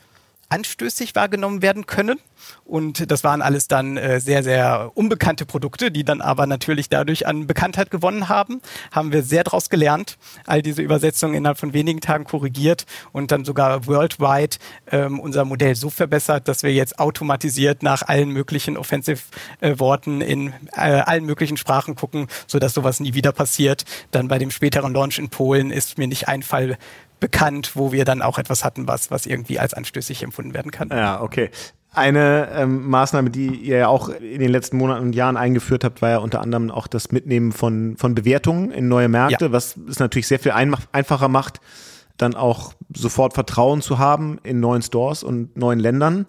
[0.50, 2.18] anstößig wahrgenommen werden können.
[2.64, 7.26] Und das waren alles dann äh, sehr, sehr unbekannte Produkte, die dann aber natürlich dadurch
[7.26, 8.60] an Bekanntheit gewonnen haben.
[8.90, 13.44] Haben wir sehr daraus gelernt, all diese Übersetzungen innerhalb von wenigen Tagen korrigiert und dann
[13.44, 14.56] sogar worldwide
[14.90, 20.52] ähm, unser Modell so verbessert, dass wir jetzt automatisiert nach allen möglichen Offensive-Worten äh, in
[20.72, 23.84] äh, allen möglichen Sprachen gucken, sodass sowas nie wieder passiert.
[24.10, 26.78] Dann bei dem späteren Launch in Polen ist mir nicht ein Fall
[27.20, 30.88] bekannt, wo wir dann auch etwas hatten, was, was irgendwie als anstößig empfunden werden kann.
[30.88, 31.50] Ja, okay.
[31.92, 36.02] Eine ähm, Maßnahme, die ihr ja auch in den letzten Monaten und Jahren eingeführt habt,
[36.02, 39.52] war ja unter anderem auch das Mitnehmen von, von Bewertungen in neue Märkte, ja.
[39.52, 41.60] was es natürlich sehr viel einfacher macht,
[42.16, 46.26] dann auch sofort Vertrauen zu haben in neuen Stores und neuen Ländern.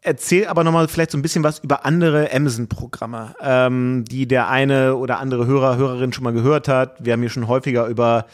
[0.00, 4.94] Erzähl aber nochmal vielleicht so ein bisschen was über andere Amazon-Programme, ähm, die der eine
[4.94, 7.04] oder andere Hörer, Hörerin schon mal gehört hat.
[7.04, 8.26] Wir haben hier schon häufiger über,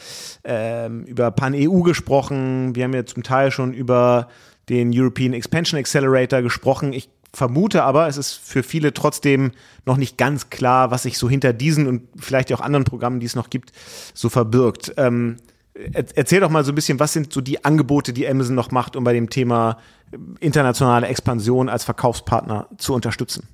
[0.43, 2.75] ähm, über Pan-EU gesprochen.
[2.75, 4.27] Wir haben ja zum Teil schon über
[4.69, 6.93] den European Expansion Accelerator gesprochen.
[6.93, 9.51] Ich vermute aber, es ist für viele trotzdem
[9.85, 13.25] noch nicht ganz klar, was sich so hinter diesen und vielleicht auch anderen Programmen, die
[13.25, 13.71] es noch gibt,
[14.13, 14.93] so verbirgt.
[14.97, 15.37] Ähm,
[15.93, 18.95] erzähl doch mal so ein bisschen, was sind so die Angebote, die Amazon noch macht,
[18.95, 19.77] um bei dem Thema
[20.39, 23.47] internationale Expansion als Verkaufspartner zu unterstützen?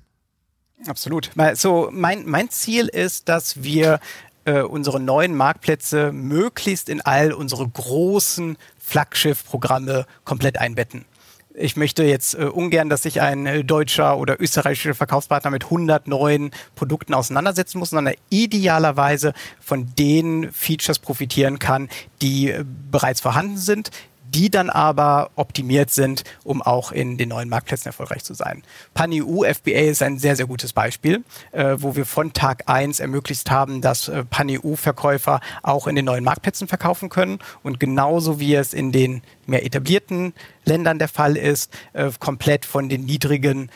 [0.87, 1.29] Absolut.
[1.53, 3.99] So, mein, mein Ziel ist, dass wir
[4.45, 11.05] äh, unsere neuen Marktplätze möglichst in all unsere großen Flaggschiff-Programme komplett einbetten.
[11.53, 16.07] Ich möchte jetzt äh, ungern, dass sich ein äh, deutscher oder österreichischer Verkaufspartner mit 100
[16.07, 21.89] neuen Produkten auseinandersetzen muss, sondern idealerweise von den Features profitieren kann,
[22.21, 23.91] die äh, bereits vorhanden sind,
[24.33, 28.63] die dann aber optimiert sind, um auch in den neuen Marktplätzen erfolgreich zu sein.
[28.93, 33.51] PanEU FBA ist ein sehr, sehr gutes Beispiel, äh, wo wir von Tag eins ermöglicht
[33.51, 38.73] haben, dass äh, PanEU-Verkäufer auch in den neuen Marktplätzen verkaufen können und genauso wie es
[38.73, 43.69] in den mehr etablierten Ländern der Fall ist, äh, komplett von den niedrigen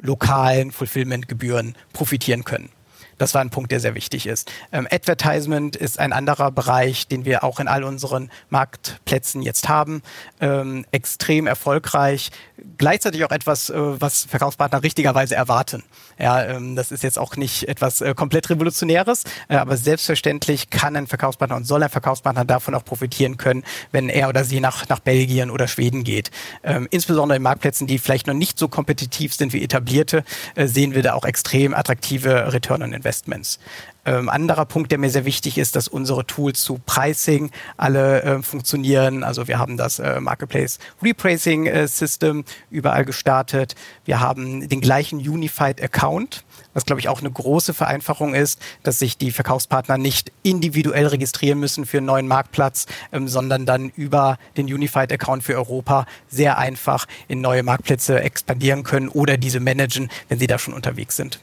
[0.00, 2.70] lokalen Fulfillment-Gebühren profitieren können.
[3.20, 4.50] Das war ein Punkt, der sehr wichtig ist.
[4.72, 10.00] Ähm, Advertisement ist ein anderer Bereich, den wir auch in all unseren Marktplätzen jetzt haben.
[10.40, 12.30] Ähm, extrem erfolgreich.
[12.78, 15.82] Gleichzeitig auch etwas, äh, was Verkaufspartner richtigerweise erwarten.
[16.18, 20.96] Ja, ähm, das ist jetzt auch nicht etwas äh, komplett Revolutionäres, äh, aber selbstverständlich kann
[20.96, 24.88] ein Verkaufspartner und soll ein Verkaufspartner davon auch profitieren können, wenn er oder sie nach,
[24.88, 26.30] nach Belgien oder Schweden geht.
[26.64, 30.94] Ähm, insbesondere in Marktplätzen, die vielleicht noch nicht so kompetitiv sind wie etablierte, äh, sehen
[30.94, 33.09] wir da auch extrem attraktive Return on Investment.
[33.10, 33.58] Investments.
[34.06, 38.42] Ähm, anderer Punkt, der mir sehr wichtig ist, dass unsere Tools zu Pricing alle äh,
[38.42, 39.24] funktionieren.
[39.24, 43.74] Also wir haben das äh, Marketplace Repricing äh, System überall gestartet.
[44.04, 49.00] Wir haben den gleichen Unified Account, was glaube ich auch eine große Vereinfachung ist, dass
[49.00, 54.38] sich die Verkaufspartner nicht individuell registrieren müssen für einen neuen Marktplatz, ähm, sondern dann über
[54.56, 60.08] den Unified Account für Europa sehr einfach in neue Marktplätze expandieren können oder diese managen,
[60.28, 61.40] wenn sie da schon unterwegs sind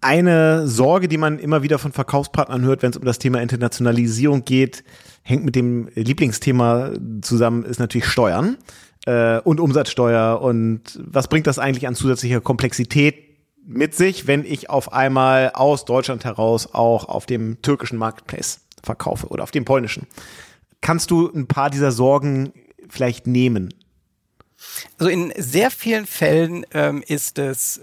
[0.00, 4.44] eine Sorge, die man immer wieder von Verkaufspartnern hört, wenn es um das Thema Internationalisierung
[4.44, 4.82] geht,
[5.22, 8.56] hängt mit dem Lieblingsthema zusammen, ist natürlich Steuern
[9.06, 10.40] äh, und Umsatzsteuer.
[10.40, 13.16] Und was bringt das eigentlich an zusätzlicher Komplexität
[13.66, 19.28] mit sich, wenn ich auf einmal aus Deutschland heraus auch auf dem türkischen Marketplace verkaufe
[19.28, 20.06] oder auf dem polnischen?
[20.80, 22.52] Kannst du ein paar dieser Sorgen
[22.88, 23.74] vielleicht nehmen?
[24.98, 27.80] Also in sehr vielen Fällen ähm, ist es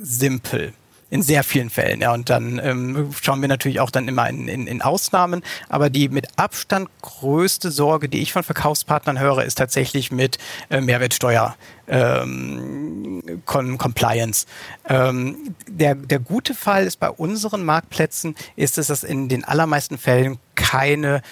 [0.00, 0.72] simpel.
[1.12, 2.00] In sehr vielen Fällen.
[2.00, 5.42] Ja, und dann ähm, schauen wir natürlich auch dann immer in, in, in Ausnahmen.
[5.68, 10.38] Aber die mit Abstand größte Sorge, die ich von Verkaufspartnern höre, ist tatsächlich mit
[10.70, 11.54] äh, Mehrwertsteuer.
[11.86, 14.46] Ähm, Compliance.
[14.88, 19.98] Ähm, der, der gute Fall ist bei unseren Marktplätzen, ist es, dass in den allermeisten
[19.98, 21.22] Fällen keine,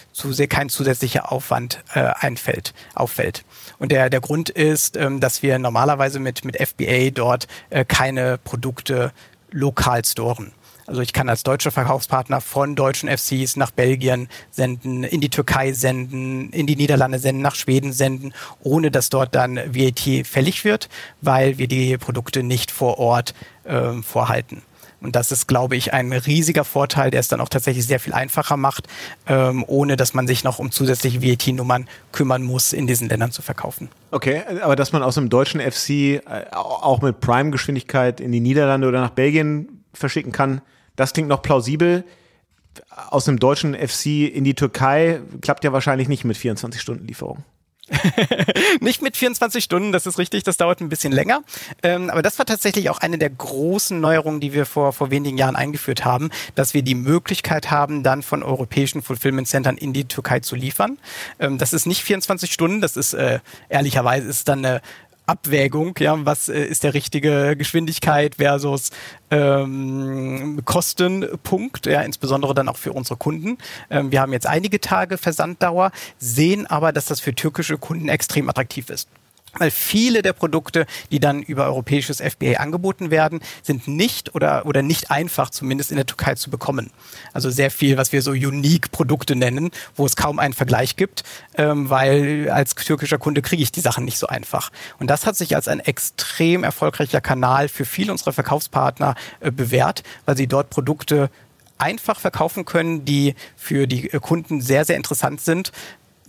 [0.49, 3.45] kein zusätzlicher Aufwand äh, einfällt, auffällt.
[3.79, 8.38] Und der, der Grund ist, ähm, dass wir normalerweise mit, mit FBA dort äh, keine
[8.38, 9.12] Produkte
[9.53, 10.53] lokal storen.
[10.91, 15.73] Also ich kann als deutscher Verkaufspartner von deutschen FCs nach Belgien senden, in die Türkei
[15.73, 20.89] senden, in die Niederlande senden, nach Schweden senden, ohne dass dort dann VAT fällig wird,
[21.21, 24.63] weil wir die Produkte nicht vor Ort äh, vorhalten.
[25.01, 28.13] Und das ist, glaube ich, ein riesiger Vorteil, der es dann auch tatsächlich sehr viel
[28.13, 28.87] einfacher macht,
[29.27, 33.43] ähm, ohne dass man sich noch um zusätzliche VAT-Nummern kümmern muss, in diesen Ländern zu
[33.43, 33.89] verkaufen.
[34.11, 36.21] Okay, aber dass man aus dem deutschen FC äh,
[36.53, 40.61] auch mit Prime-Geschwindigkeit in die Niederlande oder nach Belgien verschicken kann,
[40.97, 42.05] das klingt noch plausibel.
[43.09, 47.43] Aus dem deutschen FC in die Türkei klappt ja wahrscheinlich nicht mit 24 Stunden Lieferung.
[48.81, 51.42] nicht mit 24 Stunden, das ist richtig, das dauert ein bisschen länger.
[51.83, 55.38] Ähm, aber das war tatsächlich auch eine der großen Neuerungen, die wir vor, vor wenigen
[55.38, 60.05] Jahren eingeführt haben, dass wir die Möglichkeit haben, dann von europäischen Fulfillment Centern in die
[60.05, 60.98] Türkei zu liefern.
[61.38, 64.81] Ähm, das ist nicht 24 Stunden, das ist äh, ehrlicherweise ist dann eine
[65.31, 68.90] Abwägung, ja, was äh, ist der richtige Geschwindigkeit versus
[69.31, 73.59] ähm, Kostenpunkt, ja, insbesondere dann auch für unsere Kunden.
[73.90, 78.49] Ähm, wir haben jetzt einige Tage Versanddauer, sehen aber, dass das für türkische Kunden extrem
[78.49, 79.09] attraktiv ist
[79.59, 84.83] weil viele der Produkte, die dann über europäisches FBA angeboten werden, sind nicht oder, oder
[84.83, 86.91] nicht einfach zumindest in der Türkei zu bekommen.
[87.33, 91.25] Also sehr viel, was wir so Unique-Produkte nennen, wo es kaum einen Vergleich gibt,
[91.57, 94.71] ähm, weil als türkischer Kunde kriege ich die Sachen nicht so einfach.
[94.99, 100.03] Und das hat sich als ein extrem erfolgreicher Kanal für viele unserer Verkaufspartner äh, bewährt,
[100.27, 101.31] weil sie dort Produkte
[101.81, 105.73] einfach verkaufen können, die für die äh, Kunden sehr, sehr interessant sind,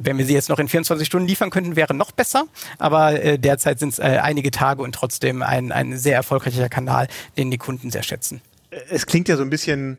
[0.03, 2.45] wenn wir sie jetzt noch in 24 Stunden liefern könnten, wäre noch besser.
[2.77, 7.07] Aber äh, derzeit sind es äh, einige Tage und trotzdem ein, ein sehr erfolgreicher Kanal,
[7.37, 8.41] den die Kunden sehr schätzen.
[8.89, 9.97] Es klingt ja so ein bisschen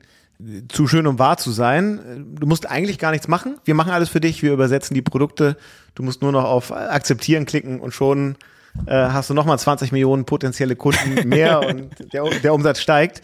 [0.68, 2.26] zu schön, um wahr zu sein.
[2.38, 3.58] Du musst eigentlich gar nichts machen.
[3.64, 4.42] Wir machen alles für dich.
[4.42, 5.56] Wir übersetzen die Produkte.
[5.94, 8.36] Du musst nur noch auf Akzeptieren klicken und schon
[8.86, 13.22] äh, hast du nochmal 20 Millionen potenzielle Kunden mehr und der, der Umsatz steigt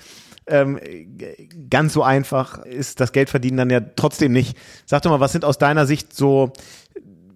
[0.48, 0.78] ähm,
[1.70, 4.56] ganz so einfach ist das Geldverdienen dann ja trotzdem nicht.
[4.86, 6.52] Sag doch mal, was sind aus deiner Sicht so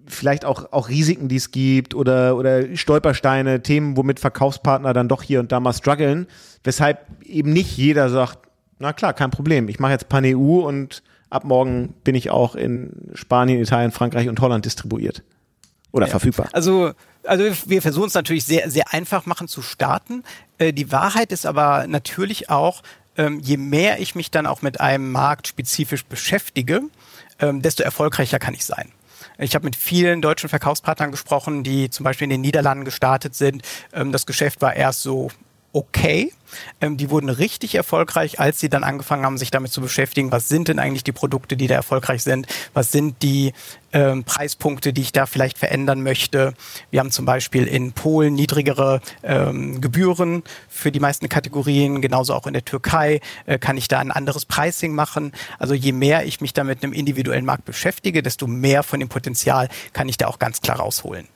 [0.06, 5.22] vielleicht auch, auch Risiken, die es gibt oder, oder Stolpersteine, Themen, womit Verkaufspartner dann doch
[5.22, 6.26] hier und da mal strugglen,
[6.64, 8.38] weshalb eben nicht jeder sagt,
[8.78, 13.10] na klar, kein Problem, ich mache jetzt Pan-EU und ab morgen bin ich auch in
[13.14, 15.22] Spanien, Italien, Frankreich und Holland distribuiert
[15.92, 16.10] oder ja.
[16.10, 16.48] verfügbar.
[16.52, 16.92] Also
[17.24, 20.24] also wir versuchen es natürlich sehr, sehr einfach machen zu starten.
[20.58, 22.82] Äh, die Wahrheit ist aber natürlich auch,
[23.16, 26.82] ähm, je mehr ich mich dann auch mit einem Markt spezifisch beschäftige,
[27.38, 28.92] ähm, desto erfolgreicher kann ich sein.
[29.38, 33.62] Ich habe mit vielen deutschen Verkaufspartnern gesprochen, die zum Beispiel in den Niederlanden gestartet sind.
[33.92, 35.30] Ähm, das Geschäft war erst so
[35.72, 36.32] okay.
[36.80, 40.48] Ähm, die wurden richtig erfolgreich, als sie dann angefangen haben, sich damit zu beschäftigen, was
[40.48, 43.52] sind denn eigentlich die Produkte, die da erfolgreich sind, was sind die
[43.92, 46.54] ähm, Preispunkte, die ich da vielleicht verändern möchte.
[46.90, 52.46] Wir haben zum Beispiel in Polen niedrigere ähm, Gebühren für die meisten Kategorien, genauso auch
[52.46, 55.32] in der Türkei äh, kann ich da ein anderes Pricing machen.
[55.58, 59.08] Also je mehr ich mich da mit einem individuellen Markt beschäftige, desto mehr von dem
[59.08, 61.28] Potenzial kann ich da auch ganz klar rausholen.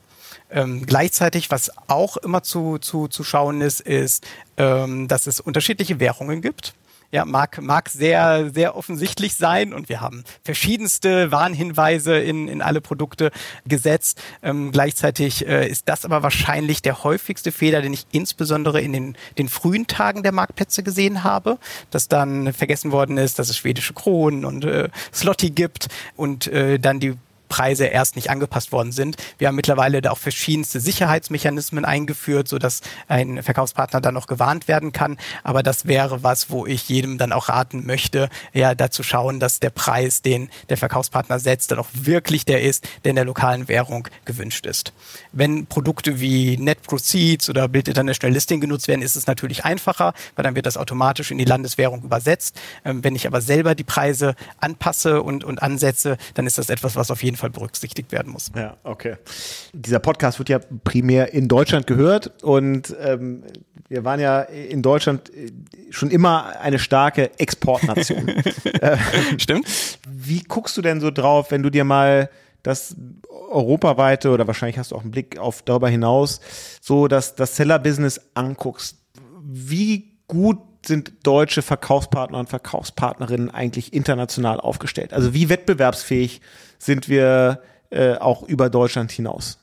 [0.57, 6.01] Ähm, gleichzeitig, was auch immer zu, zu, zu schauen ist, ist, ähm, dass es unterschiedliche
[6.01, 6.73] Währungen gibt.
[7.13, 12.81] Ja, mag, mag sehr, sehr offensichtlich sein und wir haben verschiedenste Warnhinweise in, in alle
[12.81, 13.31] Produkte
[13.67, 14.21] gesetzt.
[14.43, 19.17] Ähm, gleichzeitig äh, ist das aber wahrscheinlich der häufigste Fehler, den ich insbesondere in den,
[19.39, 21.59] den frühen Tagen der Marktplätze gesehen habe,
[21.91, 26.79] dass dann vergessen worden ist, dass es schwedische Kronen und äh, Slotty gibt und äh,
[26.79, 27.15] dann die
[27.49, 29.17] Preise erst nicht angepasst worden sind.
[29.39, 34.69] Wir haben mittlerweile da auch verschiedenste Sicherheitsmechanismen eingeführt, so dass ein Verkaufspartner dann noch gewarnt
[34.69, 35.17] werden kann.
[35.43, 39.61] Aber das wäre was, wo ich jedem dann auch raten möchte, ja, dazu schauen, dass
[39.61, 43.69] der Preis, den der Verkaufspartner setzt, dann auch wirklich der ist, der in der lokalen
[43.69, 44.93] Währung gewünscht ist.
[45.33, 50.15] Wenn Produkte wie Net Proceeds oder Bild International Listing genutzt werden, ist es natürlich einfacher,
[50.35, 52.59] weil dann wird das automatisch in die Landeswährung übersetzt.
[52.85, 56.97] Ähm, wenn ich aber selber die Preise anpasse und, und ansetze, dann ist das etwas,
[56.97, 58.51] was auf jeden jeden Fall berücksichtigt werden muss.
[58.55, 59.17] Ja, okay.
[59.73, 63.45] Dieser Podcast wird ja primär in Deutschland gehört und ähm,
[63.89, 65.53] wir waren ja in Deutschland äh,
[65.91, 68.29] schon immer eine starke Exportnation.
[68.81, 68.97] äh,
[69.39, 69.67] Stimmt.
[70.09, 72.31] Wie guckst du denn so drauf, wenn du dir mal
[72.63, 72.97] das
[73.51, 76.41] europaweite oder wahrscheinlich hast du auch einen Blick auf darüber hinaus
[76.81, 78.97] so dass das Seller-Business anguckst?
[79.43, 85.13] Wie gut sind deutsche Verkaufspartner und Verkaufspartnerinnen eigentlich international aufgestellt?
[85.13, 86.41] Also wie wettbewerbsfähig
[86.79, 89.59] sind wir äh, auch über Deutschland hinaus?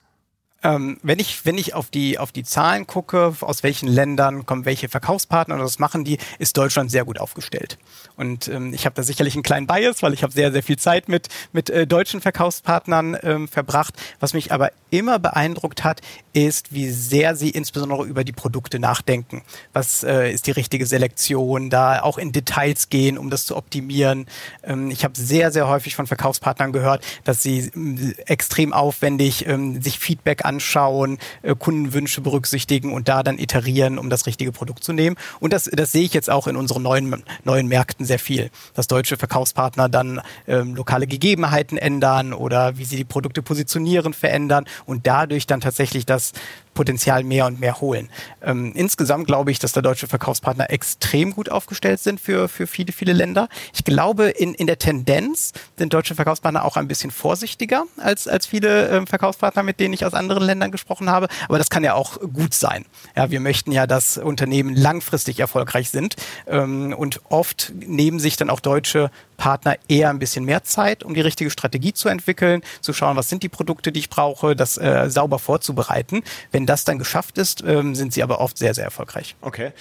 [0.64, 4.66] Ähm, wenn ich, wenn ich auf die, auf die Zahlen gucke, aus welchen Ländern kommen
[4.66, 7.78] welche Verkaufspartner oder was machen die, ist Deutschland sehr gut aufgestellt.
[8.16, 10.78] Und ähm, ich habe da sicherlich einen kleinen Bias, weil ich habe sehr, sehr viel
[10.78, 13.96] Zeit mit, mit äh, deutschen Verkaufspartnern ähm, verbracht.
[14.20, 16.02] Was mich aber immer beeindruckt hat,
[16.32, 19.42] ist, wie sehr sie insbesondere über die Produkte nachdenken.
[19.74, 24.28] Was äh, ist die richtige Selektion, da auch in Details gehen, um das zu optimieren.
[24.64, 29.82] Ähm, ich habe sehr, sehr häufig von Verkaufspartnern gehört, dass sie äh, extrem aufwendig ähm,
[29.82, 34.84] sich Feedback an anschauen, äh, Kundenwünsche berücksichtigen und da dann iterieren, um das richtige Produkt
[34.84, 35.16] zu nehmen.
[35.40, 38.88] Und das, das sehe ich jetzt auch in unseren neuen, neuen Märkten sehr viel, dass
[38.88, 45.08] deutsche Verkaufspartner dann ähm, lokale Gegebenheiten ändern oder wie sie die Produkte positionieren, verändern und
[45.08, 46.34] dadurch dann tatsächlich das
[46.74, 48.10] Potenzial mehr und mehr holen.
[48.42, 52.92] Ähm, insgesamt glaube ich, dass da deutsche Verkaufspartner extrem gut aufgestellt sind für, für viele,
[52.92, 53.50] viele Länder.
[53.74, 58.46] Ich glaube, in, in der Tendenz sind deutsche Verkaufspartner auch ein bisschen vorsichtiger als, als
[58.46, 61.28] viele ähm, Verkaufspartner, mit denen ich aus anderen Ländern gesprochen habe.
[61.48, 62.86] Aber das kann ja auch gut sein.
[63.16, 66.16] Ja, wir möchten ja, dass Unternehmen langfristig erfolgreich sind.
[66.48, 71.14] Ähm, und oft nehmen sich dann auch deutsche Partner eher ein bisschen mehr Zeit, um
[71.14, 74.78] die richtige Strategie zu entwickeln, zu schauen, was sind die Produkte, die ich brauche, das
[74.78, 76.24] äh, sauber vorzubereiten.
[76.52, 79.36] Wenn das dann geschafft ist, ähm, sind sie aber oft sehr, sehr erfolgreich.
[79.42, 79.72] Okay.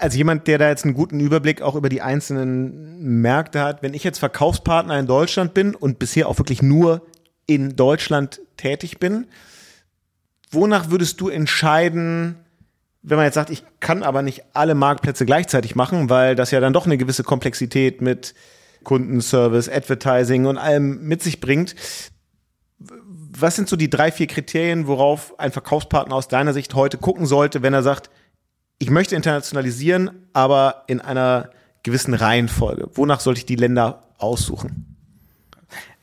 [0.00, 3.94] Als jemand, der da jetzt einen guten Überblick auch über die einzelnen Märkte hat, wenn
[3.94, 7.02] ich jetzt Verkaufspartner in Deutschland bin und bisher auch wirklich nur
[7.46, 9.26] in Deutschland tätig bin,
[10.50, 12.36] wonach würdest du entscheiden,
[13.02, 16.60] wenn man jetzt sagt, ich kann aber nicht alle Marktplätze gleichzeitig machen, weil das ja
[16.60, 18.34] dann doch eine gewisse Komplexität mit
[18.88, 21.74] Kundenservice, Advertising und allem mit sich bringt.
[22.78, 27.26] Was sind so die drei, vier Kriterien, worauf ein Verkaufspartner aus deiner Sicht heute gucken
[27.26, 28.08] sollte, wenn er sagt,
[28.78, 31.50] ich möchte internationalisieren, aber in einer
[31.82, 32.88] gewissen Reihenfolge?
[32.94, 34.96] Wonach sollte ich die Länder aussuchen?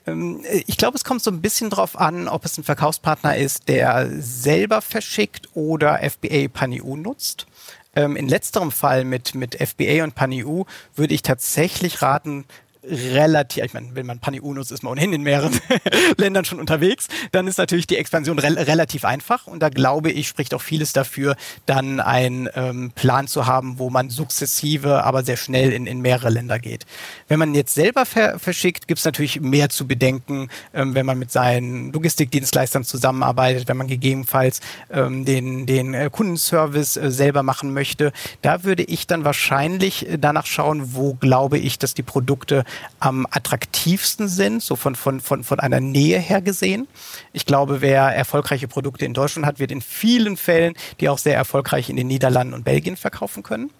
[0.05, 3.67] Ähm, ich glaube, es kommt so ein bisschen drauf an, ob es ein Verkaufspartner ist,
[3.67, 7.47] der selber verschickt oder FBA PanEU nutzt.
[7.95, 10.65] Ähm, in letzterem Fall mit, mit FBA und PanEU
[10.95, 12.45] würde ich tatsächlich raten,
[12.89, 15.59] relativ, ich meine, wenn man Paniunus ist man ohnehin in mehreren
[16.17, 20.27] Ländern schon unterwegs, dann ist natürlich die Expansion re relativ einfach und da glaube ich,
[20.27, 25.37] spricht auch vieles dafür, dann einen ähm, Plan zu haben, wo man sukzessive, aber sehr
[25.37, 26.85] schnell in, in mehrere Länder geht.
[27.27, 31.17] Wenn man jetzt selber ver verschickt, gibt es natürlich mehr zu bedenken, ähm, wenn man
[31.17, 34.61] mit seinen Logistikdienstleistern zusammenarbeitet, wenn man gegebenenfalls
[34.91, 38.11] ähm, den, den äh, Kundenservice äh, selber machen möchte.
[38.41, 42.63] Da würde ich dann wahrscheinlich äh, danach schauen, wo glaube ich, dass die Produkte
[42.99, 46.87] am attraktivsten sind, so von, von, von, von einer Nähe her gesehen.
[47.33, 51.35] Ich glaube, wer erfolgreiche Produkte in Deutschland hat, wird in vielen Fällen die auch sehr
[51.35, 53.71] erfolgreich in den Niederlanden und Belgien verkaufen können.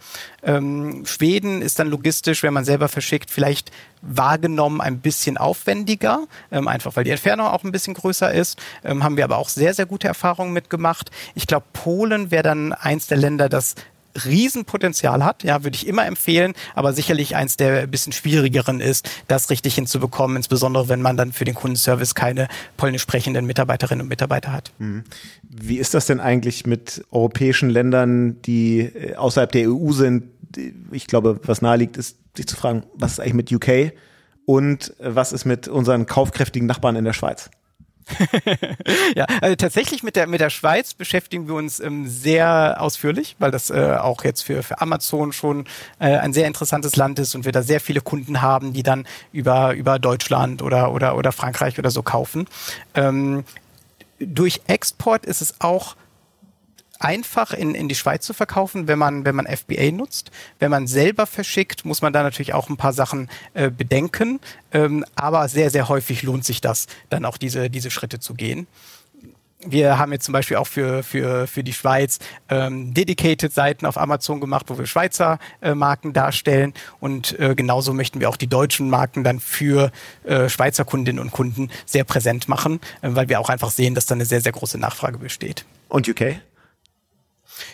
[0.44, 3.72] Ähm, Schweden ist dann logistisch, wenn man selber verschickt, vielleicht
[4.02, 8.60] wahrgenommen ein bisschen aufwendiger, ähm, einfach weil die Entfernung auch ein bisschen größer ist.
[8.84, 11.12] Ähm, haben wir aber auch sehr, sehr gute Erfahrungen mitgemacht.
[11.34, 13.76] Ich glaube, Polen wäre dann eins der Länder, das
[14.24, 19.10] Riesenpotenzial hat, ja, würde ich immer empfehlen, aber sicherlich eins der ein bisschen schwierigeren ist,
[19.28, 22.48] das richtig hinzubekommen, insbesondere wenn man dann für den Kundenservice keine
[22.78, 24.72] polnisch sprechenden Mitarbeiterinnen und Mitarbeiter hat.
[24.80, 25.04] Mhm.
[25.44, 30.26] Wie ist das denn eigentlich mit europäischen Ländern, die äh, außerhalb der EU sind?
[30.92, 33.94] Ich glaube, was naheliegt, ist, sich zu fragen, was ist eigentlich mit UK
[34.46, 37.50] und was ist mit unseren kaufkräftigen Nachbarn in der Schweiz?
[39.16, 43.52] ja, also tatsächlich mit der mit der Schweiz beschäftigen wir uns ähm, sehr ausführlich, weil
[43.52, 45.66] das äh, auch jetzt für für Amazon schon
[46.00, 49.08] äh, ein sehr interessantes Land ist und wir da sehr viele Kunden haben, die dann
[49.32, 52.48] über über Deutschland oder oder oder Frankreich oder so kaufen.
[52.94, 53.44] Ähm,
[54.20, 55.96] durch Export ist es auch
[57.00, 60.32] einfach in, in die Schweiz zu verkaufen, wenn man, wenn man FBA nutzt.
[60.60, 64.40] Wenn man selber verschickt, muss man da natürlich auch ein paar Sachen äh, bedenken.
[64.72, 68.68] Ähm, aber sehr, sehr häufig lohnt sich das, dann auch diese, diese Schritte zu gehen.
[69.68, 72.20] Wir haben jetzt zum Beispiel auch für, für, für die Schweiz
[72.50, 76.74] ähm, dedicated Seiten auf Amazon gemacht, wo wir Schweizer äh, Marken darstellen.
[77.00, 79.92] Und äh, genauso möchten wir auch die deutschen Marken dann für
[80.24, 84.06] äh, Schweizer Kundinnen und Kunden sehr präsent machen, äh, weil wir auch einfach sehen, dass
[84.06, 85.66] da eine sehr, sehr große Nachfrage besteht.
[85.90, 86.36] Und UK?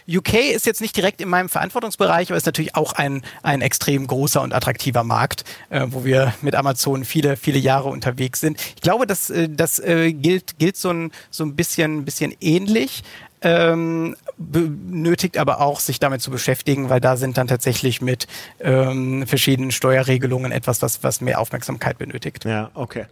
[0.07, 4.07] UK ist jetzt nicht direkt in meinem Verantwortungsbereich, aber ist natürlich auch ein, ein extrem
[4.07, 8.59] großer und attraktiver Markt, äh, wo wir mit Amazon viele, viele Jahre unterwegs sind.
[8.75, 13.03] Ich glaube, das, äh, das äh, gilt, gilt so ein, so ein bisschen, bisschen ähnlich.
[13.43, 18.27] Ähm, benötigt aber auch, sich damit zu beschäftigen, weil da sind dann tatsächlich mit
[18.59, 22.45] ähm, verschiedenen Steuerregelungen etwas, was, was mehr Aufmerksamkeit benötigt.
[22.45, 23.05] Ja, okay.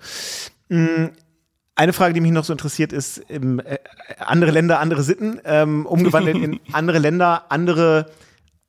[1.79, 3.77] Eine Frage, die mich noch so interessiert, ist ähm, äh,
[4.17, 8.07] andere Länder, andere Sitten, ähm, umgewandelt in andere Länder, andere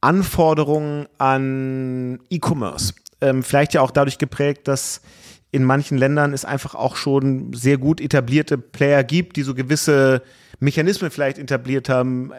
[0.00, 2.94] Anforderungen an E-Commerce?
[3.20, 5.00] Ähm, vielleicht ja auch dadurch geprägt, dass
[5.50, 10.22] in manchen Ländern es einfach auch schon sehr gut etablierte Player gibt, die so gewisse
[10.60, 12.30] Mechanismen vielleicht etabliert haben.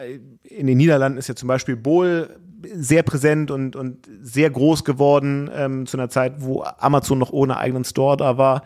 [0.42, 2.34] In den Niederlanden ist ja zum Beispiel Bohl
[2.74, 7.58] sehr präsent und, und sehr groß geworden ähm, zu einer Zeit, wo Amazon noch ohne
[7.58, 8.62] eigenen Store da war.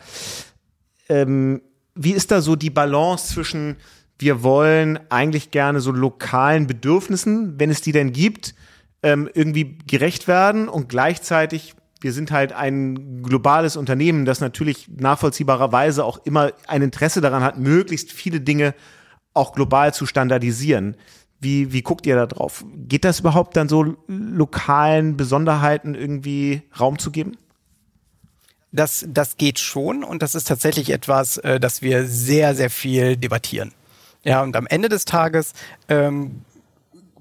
[1.09, 1.63] Ähm,
[1.97, 3.77] wie ist da so die Balance zwischen,
[4.19, 8.55] wir wollen eigentlich gerne so lokalen Bedürfnissen, wenn es die denn gibt,
[9.03, 16.05] ähm, irgendwie gerecht werden und gleichzeitig wir sind halt ein globales Unternehmen, das natürlich nachvollziehbarerweise
[16.05, 18.75] auch immer ein Interesse daran hat, möglichst viele Dinge
[19.35, 20.97] auch global zu standardisieren.
[21.41, 22.65] Wie, wie guckt ihr da drauf?
[22.75, 27.37] Geht das überhaupt dann so lokalen Besonderheiten irgendwie Raum zu geben?
[28.73, 33.17] Das, das geht schon und das ist tatsächlich etwas, äh, das wir sehr, sehr viel
[33.17, 33.73] debattieren.
[34.25, 35.53] Ja, und am Ende des Tages
[35.89, 36.43] ähm,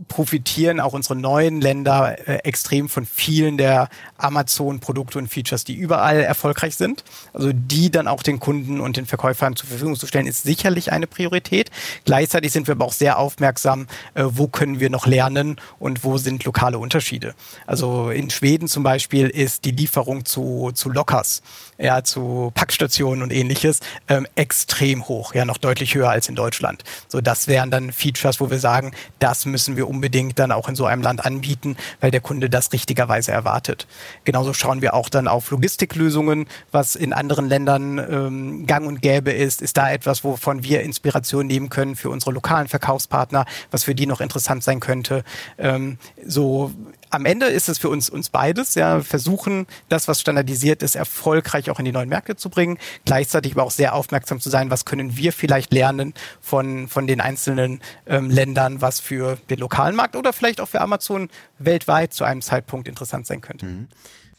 [0.07, 6.21] profitieren auch unsere neuen Länder äh, extrem von vielen der Amazon-Produkte und Features, die überall
[6.21, 7.03] erfolgreich sind.
[7.33, 10.91] Also die dann auch den Kunden und den Verkäufern zur Verfügung zu stellen, ist sicherlich
[10.91, 11.71] eine Priorität.
[12.03, 16.17] Gleichzeitig sind wir aber auch sehr aufmerksam, äh, wo können wir noch lernen und wo
[16.17, 17.33] sind lokale Unterschiede.
[17.65, 21.41] Also in Schweden zum Beispiel ist die Lieferung zu, zu Lockers,
[21.77, 26.83] ja, zu Packstationen und ähnliches, ähm, extrem hoch, ja, noch deutlich höher als in Deutschland.
[27.07, 30.75] So, das wären dann Features, wo wir sagen, das müssen wir unbedingt dann auch in
[30.75, 33.87] so einem Land anbieten, weil der Kunde das richtigerweise erwartet.
[34.23, 39.31] Genauso schauen wir auch dann auf Logistiklösungen, was in anderen Ländern ähm, gang und gäbe
[39.31, 39.61] ist.
[39.61, 44.05] Ist da etwas, wovon wir Inspiration nehmen können für unsere lokalen Verkaufspartner, was für die
[44.05, 45.23] noch interessant sein könnte?
[45.57, 46.71] Ähm, so
[47.15, 51.69] am Ende ist es für uns, uns beides, ja, versuchen, das, was standardisiert ist, erfolgreich
[51.69, 54.85] auch in die neuen Märkte zu bringen, gleichzeitig aber auch sehr aufmerksam zu sein, was
[54.85, 60.15] können wir vielleicht lernen von, von den einzelnen ähm, Ländern, was für den lokalen Markt
[60.15, 63.65] oder vielleicht auch für Amazon weltweit zu einem Zeitpunkt interessant sein könnte.
[63.65, 63.87] Mhm.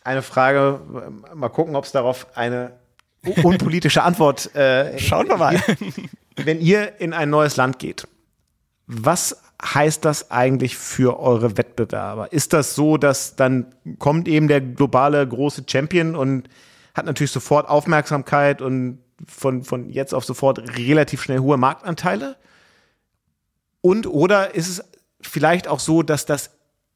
[0.05, 0.81] Eine Frage,
[1.35, 2.73] mal gucken, ob es darauf eine
[3.43, 5.61] unpolitische Antwort äh, Schauen wir mal.
[6.37, 8.07] Wenn ihr in ein neues Land geht,
[8.87, 12.33] was heißt das eigentlich für eure Wettbewerber?
[12.33, 16.49] Ist das so, dass dann kommt eben der globale große Champion und
[16.95, 22.37] hat natürlich sofort Aufmerksamkeit und von, von jetzt auf sofort relativ schnell hohe Marktanteile?
[23.81, 24.85] Und oder ist es
[25.21, 26.51] vielleicht auch so, dass das,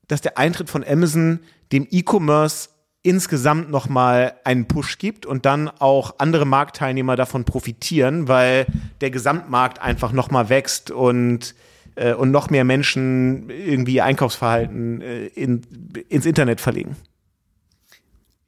[0.09, 1.41] dass der Eintritt von Amazon
[1.73, 2.71] dem E-Commerce
[3.03, 8.67] insgesamt nochmal einen Push gibt und dann auch andere Marktteilnehmer davon profitieren, weil
[9.01, 11.55] der Gesamtmarkt einfach nochmal wächst und
[12.01, 15.63] äh, und noch mehr Menschen irgendwie ihr Einkaufsverhalten äh, in,
[16.09, 16.97] ins Internet verlegen?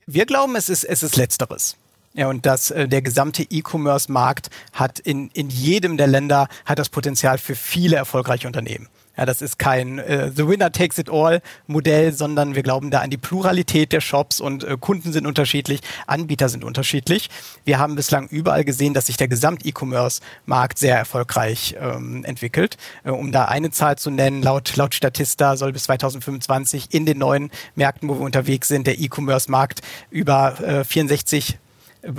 [0.07, 1.77] Wir glauben, es ist, es ist Letzteres.
[2.15, 6.89] Ja, und dass äh, der gesamte E-Commerce-Markt hat in, in jedem der Länder hat das
[6.89, 8.89] Potenzial für viele erfolgreiche Unternehmen.
[9.17, 13.01] Ja, das ist kein äh, The Winner Takes It All Modell, sondern wir glauben da
[13.01, 17.29] an die Pluralität der Shops und äh, Kunden sind unterschiedlich, Anbieter sind unterschiedlich.
[17.65, 22.79] Wir haben bislang überall gesehen, dass sich der Gesamt-E-Commerce-Markt sehr erfolgreich ähm, entwickelt.
[23.05, 27.19] Äh, um da eine Zahl zu nennen, laut, laut Statista soll bis 2025 in den
[27.19, 31.59] neuen Märkten, wo wir unterwegs sind, der E-Commerce-Markt über äh, 64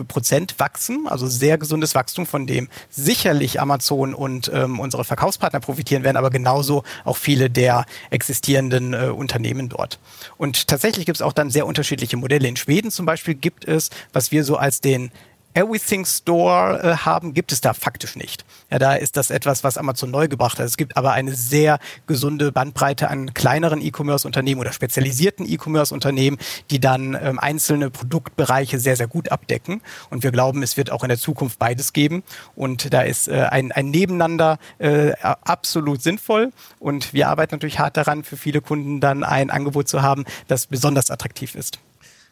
[0.08, 6.04] Prozent wachsen, also sehr gesundes Wachstum, von dem sicherlich Amazon und ähm, unsere Verkaufspartner profitieren
[6.04, 10.00] werden, aber genauso auch viele der existierenden äh, Unternehmen dort.
[10.38, 12.48] Und tatsächlich gibt es auch dann sehr unterschiedliche Modelle.
[12.48, 15.12] In Schweden zum Beispiel gibt es, was wir so als den
[15.54, 18.46] Everything Store äh, haben, gibt es da faktisch nicht.
[18.72, 20.66] Ja, da ist das etwas, was Amazon neu gebracht hat.
[20.66, 26.38] Es gibt aber eine sehr gesunde Bandbreite an kleineren E-Commerce-Unternehmen oder spezialisierten E-Commerce-Unternehmen,
[26.72, 29.82] die dann ähm, einzelne Produktbereiche sehr, sehr gut abdecken.
[30.10, 32.24] Und wir glauben, es wird auch in der Zukunft beides geben.
[32.56, 36.52] Und da ist äh, ein, ein Nebeneinander äh, absolut sinnvoll.
[36.80, 40.68] Und wir arbeiten natürlich hart daran, für viele Kunden dann ein Angebot zu haben, das
[40.68, 41.80] besonders attraktiv ist.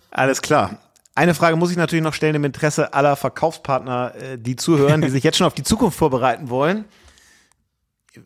[0.10, 0.78] Alles klar.
[1.14, 5.10] Eine Frage muss ich natürlich noch stellen im Interesse aller Verkaufspartner, äh, die zuhören, die
[5.10, 6.86] sich jetzt schon auf die Zukunft vorbereiten wollen.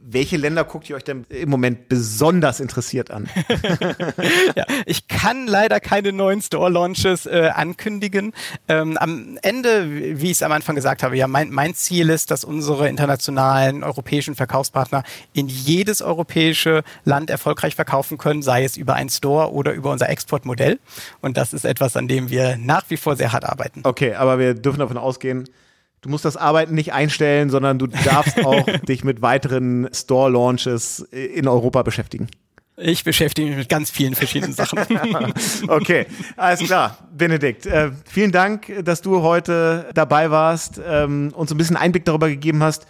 [0.02, 3.30] Welche Länder guckt ihr euch denn im Moment besonders interessiert an?
[4.56, 8.34] ja, ich kann leider keine neuen Store-Launches äh, ankündigen.
[8.68, 12.32] Ähm, am Ende, wie ich es am Anfang gesagt habe, ja, mein, mein Ziel ist,
[12.32, 18.96] dass unsere internationalen europäischen Verkaufspartner in jedes europäische Land erfolgreich verkaufen können, sei es über
[18.96, 20.80] ein Store oder über unser Exportmodell.
[21.22, 23.82] Und das ist etwas, an dem wir nach wie vor sehr hart arbeiten.
[23.84, 25.48] Okay, aber wir dürfen davon ausgehen,
[26.06, 31.48] du musst das Arbeiten nicht einstellen, sondern du darfst auch dich mit weiteren Store-Launches in
[31.48, 32.28] Europa beschäftigen.
[32.78, 34.80] Ich beschäftige mich mit ganz vielen verschiedenen Sachen.
[35.68, 36.06] okay,
[36.38, 36.98] alles klar.
[37.12, 42.30] Benedikt, äh, vielen Dank, dass du heute dabei warst, ähm, uns ein bisschen Einblick darüber
[42.30, 42.86] gegeben hast,